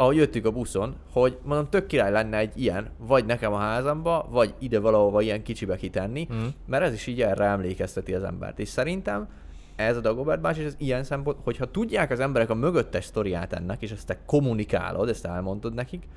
[0.00, 4.26] ahogy jöttünk a buszon, hogy mondom, tök király lenne egy ilyen, vagy nekem a házamba,
[4.30, 6.44] vagy ide valahova ilyen kicsibe kitenni, Mhm.
[6.66, 8.58] mert ez is így erre emlékezteti az embert.
[8.58, 9.28] És szerintem
[9.76, 13.52] ez a Dagobert bácsi, és ez ilyen szempont, hogyha tudják az emberek a mögöttes sztoriát
[13.52, 16.08] ennek, és ezt te kommunikálod, ezt elmondod nekik,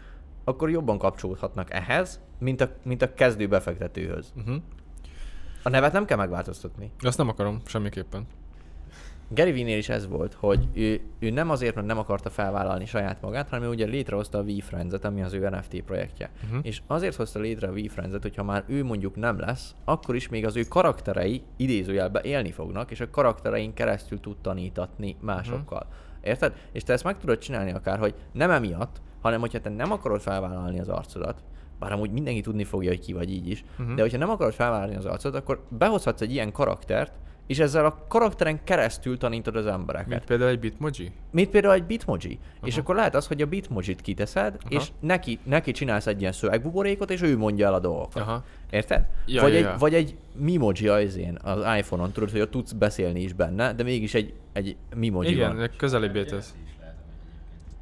[0.43, 4.33] akkor jobban kapcsolódhatnak ehhez, mint a, mint a kezdő befektetőhöz.
[4.37, 4.55] Uh-huh.
[5.63, 6.91] A nevet nem kell megváltoztatni.
[6.99, 8.27] Azt nem akarom, semmiképpen.
[9.33, 13.21] Gary Vee-nél is ez volt, hogy ő, ő nem azért, mert nem akarta felvállalni saját
[13.21, 16.31] magát, hanem ő ugye létrehozta a VFriends-et, ami az ő NFT projektje.
[16.49, 16.59] Mhm.
[16.61, 20.45] És azért hozta létre a VFriends-et, hogyha már ő mondjuk nem lesz, akkor is még
[20.45, 25.87] az ő karakterei idézőjelbe élni fognak, és a karakterein keresztül tud tanítatni másokkal.
[26.23, 26.53] Érted?
[26.71, 30.21] És te ezt meg tudod csinálni akár, hogy nem emiatt, hanem hogyha te nem akarod
[30.21, 31.43] felvállalni az arcodat,
[31.79, 33.95] bár amúgy mindenki tudni fogja, hogy ki vagy így is, uh-huh.
[33.95, 37.13] de hogyha nem akarod felvállalni az arcodat, akkor behozhatsz egy ilyen karaktert,
[37.47, 40.07] és ezzel a karakteren keresztül tanítod az embereket.
[40.07, 41.11] Mint például egy bitmoji?
[41.31, 42.39] Mint például egy bitmoji.
[42.63, 44.81] És akkor lehet az, hogy a bitmojit kiteszed, Aha.
[44.81, 48.21] és neki, neki csinálsz egy ilyen szövegbuborékot, és ő mondja el a dolgokat.
[48.21, 48.43] Aha.
[48.69, 49.05] Érted?
[49.25, 49.75] Ja, vagy, ja, egy, ja.
[49.77, 53.83] vagy egy mimoji az, én, az iPhone-on, tudod, hogy ott tudsz beszélni is benne, de
[53.83, 55.69] mégis egy, egy mimoji Igen, van.
[55.77, 56.53] közelébbé tesz.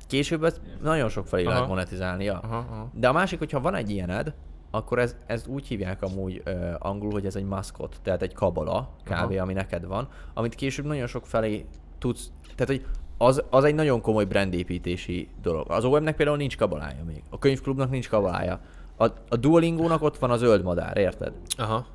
[0.07, 1.53] Később ezt nagyon sok felé Aha.
[1.53, 2.23] lehet monetizálni.
[2.23, 2.39] Ja.
[2.43, 2.89] Aha, aha.
[2.93, 4.33] De a másik, hogyha van egy ilyened,
[4.71, 8.89] akkor ez, ezt úgy hívják amúgy ö, angolul, hogy ez egy maszkot, tehát egy kabala,
[9.03, 9.11] kb.
[9.11, 9.41] Aha.
[9.41, 11.65] ami neked van, amit később nagyon sok felé
[11.97, 12.85] tudsz, tehát hogy
[13.17, 15.71] az, az egy nagyon komoly brandépítési dolog.
[15.71, 18.59] Az OM-nek például nincs kabalája még, a könyvklubnak nincs kabalája.
[18.97, 21.33] A, a Duolingo-nak ott van a zöld madár, érted?
[21.57, 21.85] Aha.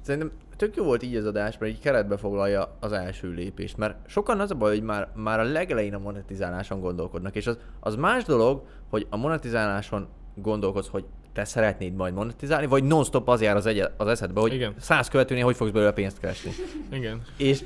[0.00, 3.96] Szerintem tök jó volt így az adás, mert így keretbe foglalja az első lépést, mert
[4.06, 7.94] sokan az a baj, hogy már, már a legelején a monetizáláson gondolkodnak, és az, az
[7.94, 11.04] más dolog, hogy a monetizáláson gondolkodsz, hogy
[11.34, 14.74] te szeretnéd majd monetizálni, vagy non-stop az jár az, egy, az eszedbe, hogy Igen.
[14.78, 16.50] száz követőnél hogy fogsz belőle pénzt keresni.
[16.92, 17.22] Igen.
[17.36, 17.64] És,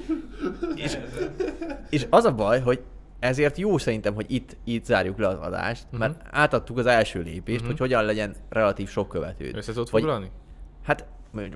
[0.74, 0.98] és,
[1.90, 2.80] és az a baj, hogy
[3.18, 7.64] ezért jó szerintem, hogy itt, itt zárjuk le az adást, mert átadtuk az első lépést,
[7.64, 9.56] hogy hogyan legyen relatív sok követőd.
[9.56, 10.30] Össze tudod foglalni?
[10.82, 11.06] Hát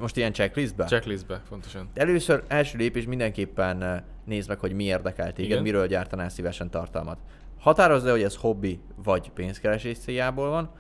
[0.01, 0.85] most ilyen checklistbe?
[0.85, 1.89] Checklistbe, fontosan.
[1.95, 5.63] Először, első lépés mindenképpen eh, nézd meg, hogy mi érdekel téged, Igen.
[5.63, 7.19] miről gyártanál szívesen tartalmat.
[7.59, 10.71] Határozd le, hogy ez hobbi vagy pénzkeresés céljából van,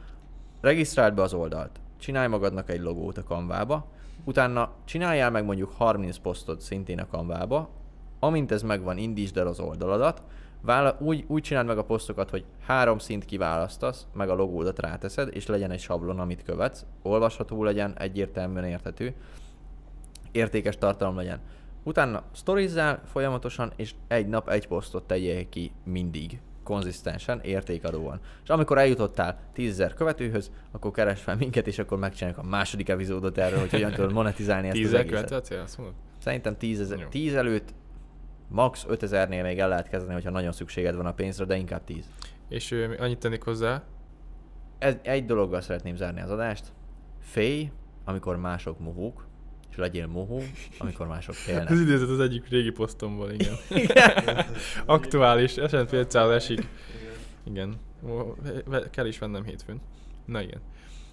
[0.63, 3.87] regisztráld be az oldalt, csinálj magadnak egy logót a kanvába,
[4.25, 7.71] utána csináljál meg mondjuk 30 posztot szintén a kanvába,
[8.19, 10.23] amint ez megvan, indítsd el az oldaladat,
[10.65, 15.35] Vála, úgy, úgy csináld meg a posztokat, hogy három szint kiválasztasz, meg a logódat ráteszed,
[15.35, 19.15] és legyen egy sablon, amit követsz, olvasható legyen, egyértelműen érthető,
[20.33, 21.41] értékes tartalom legyen.
[21.83, 26.41] Utána sztorizzál folyamatosan, és egy nap egy posztot tegyél ki mindig,
[26.73, 28.21] konzisztensen, értékadóan.
[28.43, 33.39] És amikor eljutottál 10.000 követőhöz, akkor keres fel minket, és akkor megcsináljuk a második epizódot
[33.39, 35.29] erről, hogy hogyan tudod monetizálni ezt az Tízzel egészet.
[35.29, 35.95] követő azt mondod?
[36.19, 37.07] Szerintem 10, ezer, Jó.
[37.09, 37.75] 10 előtt
[38.49, 42.05] max 5000-nél még el lehet kezdeni, hogyha nagyon szükséged van a pénzre, de inkább 10.
[42.49, 43.83] És mi- annyit tennék hozzá,
[44.79, 46.65] Ez, egy dologgal szeretném zárni az adást.
[47.21, 47.71] Félj,
[48.05, 49.27] amikor mások mohók,
[49.73, 50.43] és legyél mohó,
[50.79, 51.71] amikor mások félnek.
[51.71, 53.55] ez idézett az egyik régi posztomból, igen.
[54.87, 56.67] Aktuális, S&P 500 esik.
[57.45, 57.75] Igen.
[58.91, 59.81] Kell is vennem hétfőn.
[60.25, 60.61] Na igen.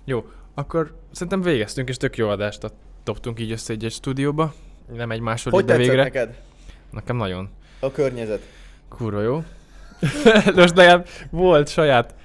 [0.05, 4.53] Jó, akkor szerintem végeztünk, és tök jó adást ad- dobtunk így össze egy, stúdióba.
[4.93, 6.03] Nem egy második, Hogy végre.
[6.03, 6.41] neked
[6.89, 7.49] Nekem nagyon.
[7.80, 8.41] a környezet?
[8.88, 9.43] Kurva jó.
[10.55, 12.16] Most legalább volt saját...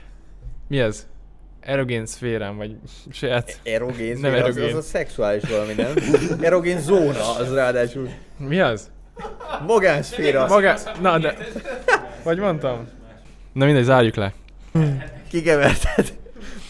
[0.68, 1.06] Mi ez?
[1.64, 2.76] Erogén szférám, vagy
[3.12, 3.58] saját...
[3.62, 4.76] Erogén, Nem nem az, erogén.
[4.76, 5.92] az, a szexuális valami, nem?
[6.40, 8.08] Erogén zóna, az ráadásul.
[8.38, 8.90] Mi az?
[9.66, 10.46] Magánszféra.
[10.46, 10.74] Maga...
[11.00, 11.36] Na, de...
[12.22, 12.88] Vagy mondtam?
[13.52, 14.32] Na mindegy, zárjuk le.
[15.28, 16.12] Kigeverted.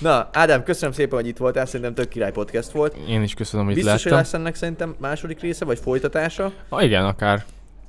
[0.01, 2.97] Na, Ádám, köszönöm szépen, hogy itt voltál, szerintem tök király podcast volt.
[3.09, 4.24] Én is köszönöm, hogy itt Biztos, hogy láttam.
[4.30, 7.45] lesz ennek szerintem második része, vagy folytatása, Ha igen, akár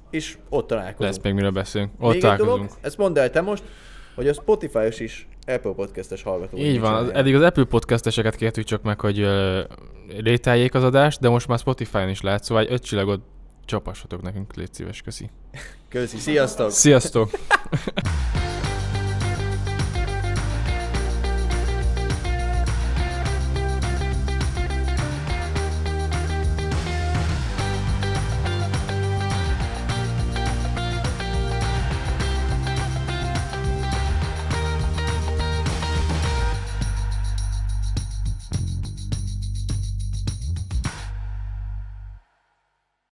[0.10, 0.99] és ott találkozunk.
[1.14, 1.91] lesz még miről beszélünk.
[1.99, 2.56] Ott Még egy találkozunk.
[2.56, 3.64] dolog, ezt mondd el te most,
[4.16, 6.58] hogy a Spotify-os is Apple podcast-es hallgató.
[6.58, 9.62] Így van, az, eddig az Apple podcasteseket kértük csak meg, hogy ö,
[10.20, 13.22] rételjék az adást, de most már Spotify-on is lehet, szóval egy öt csillagot
[13.66, 15.30] csapassatok nekünk, légy szíves, köszi.
[15.89, 16.72] Köszi, sziasztok!
[16.72, 17.30] Sziasztok!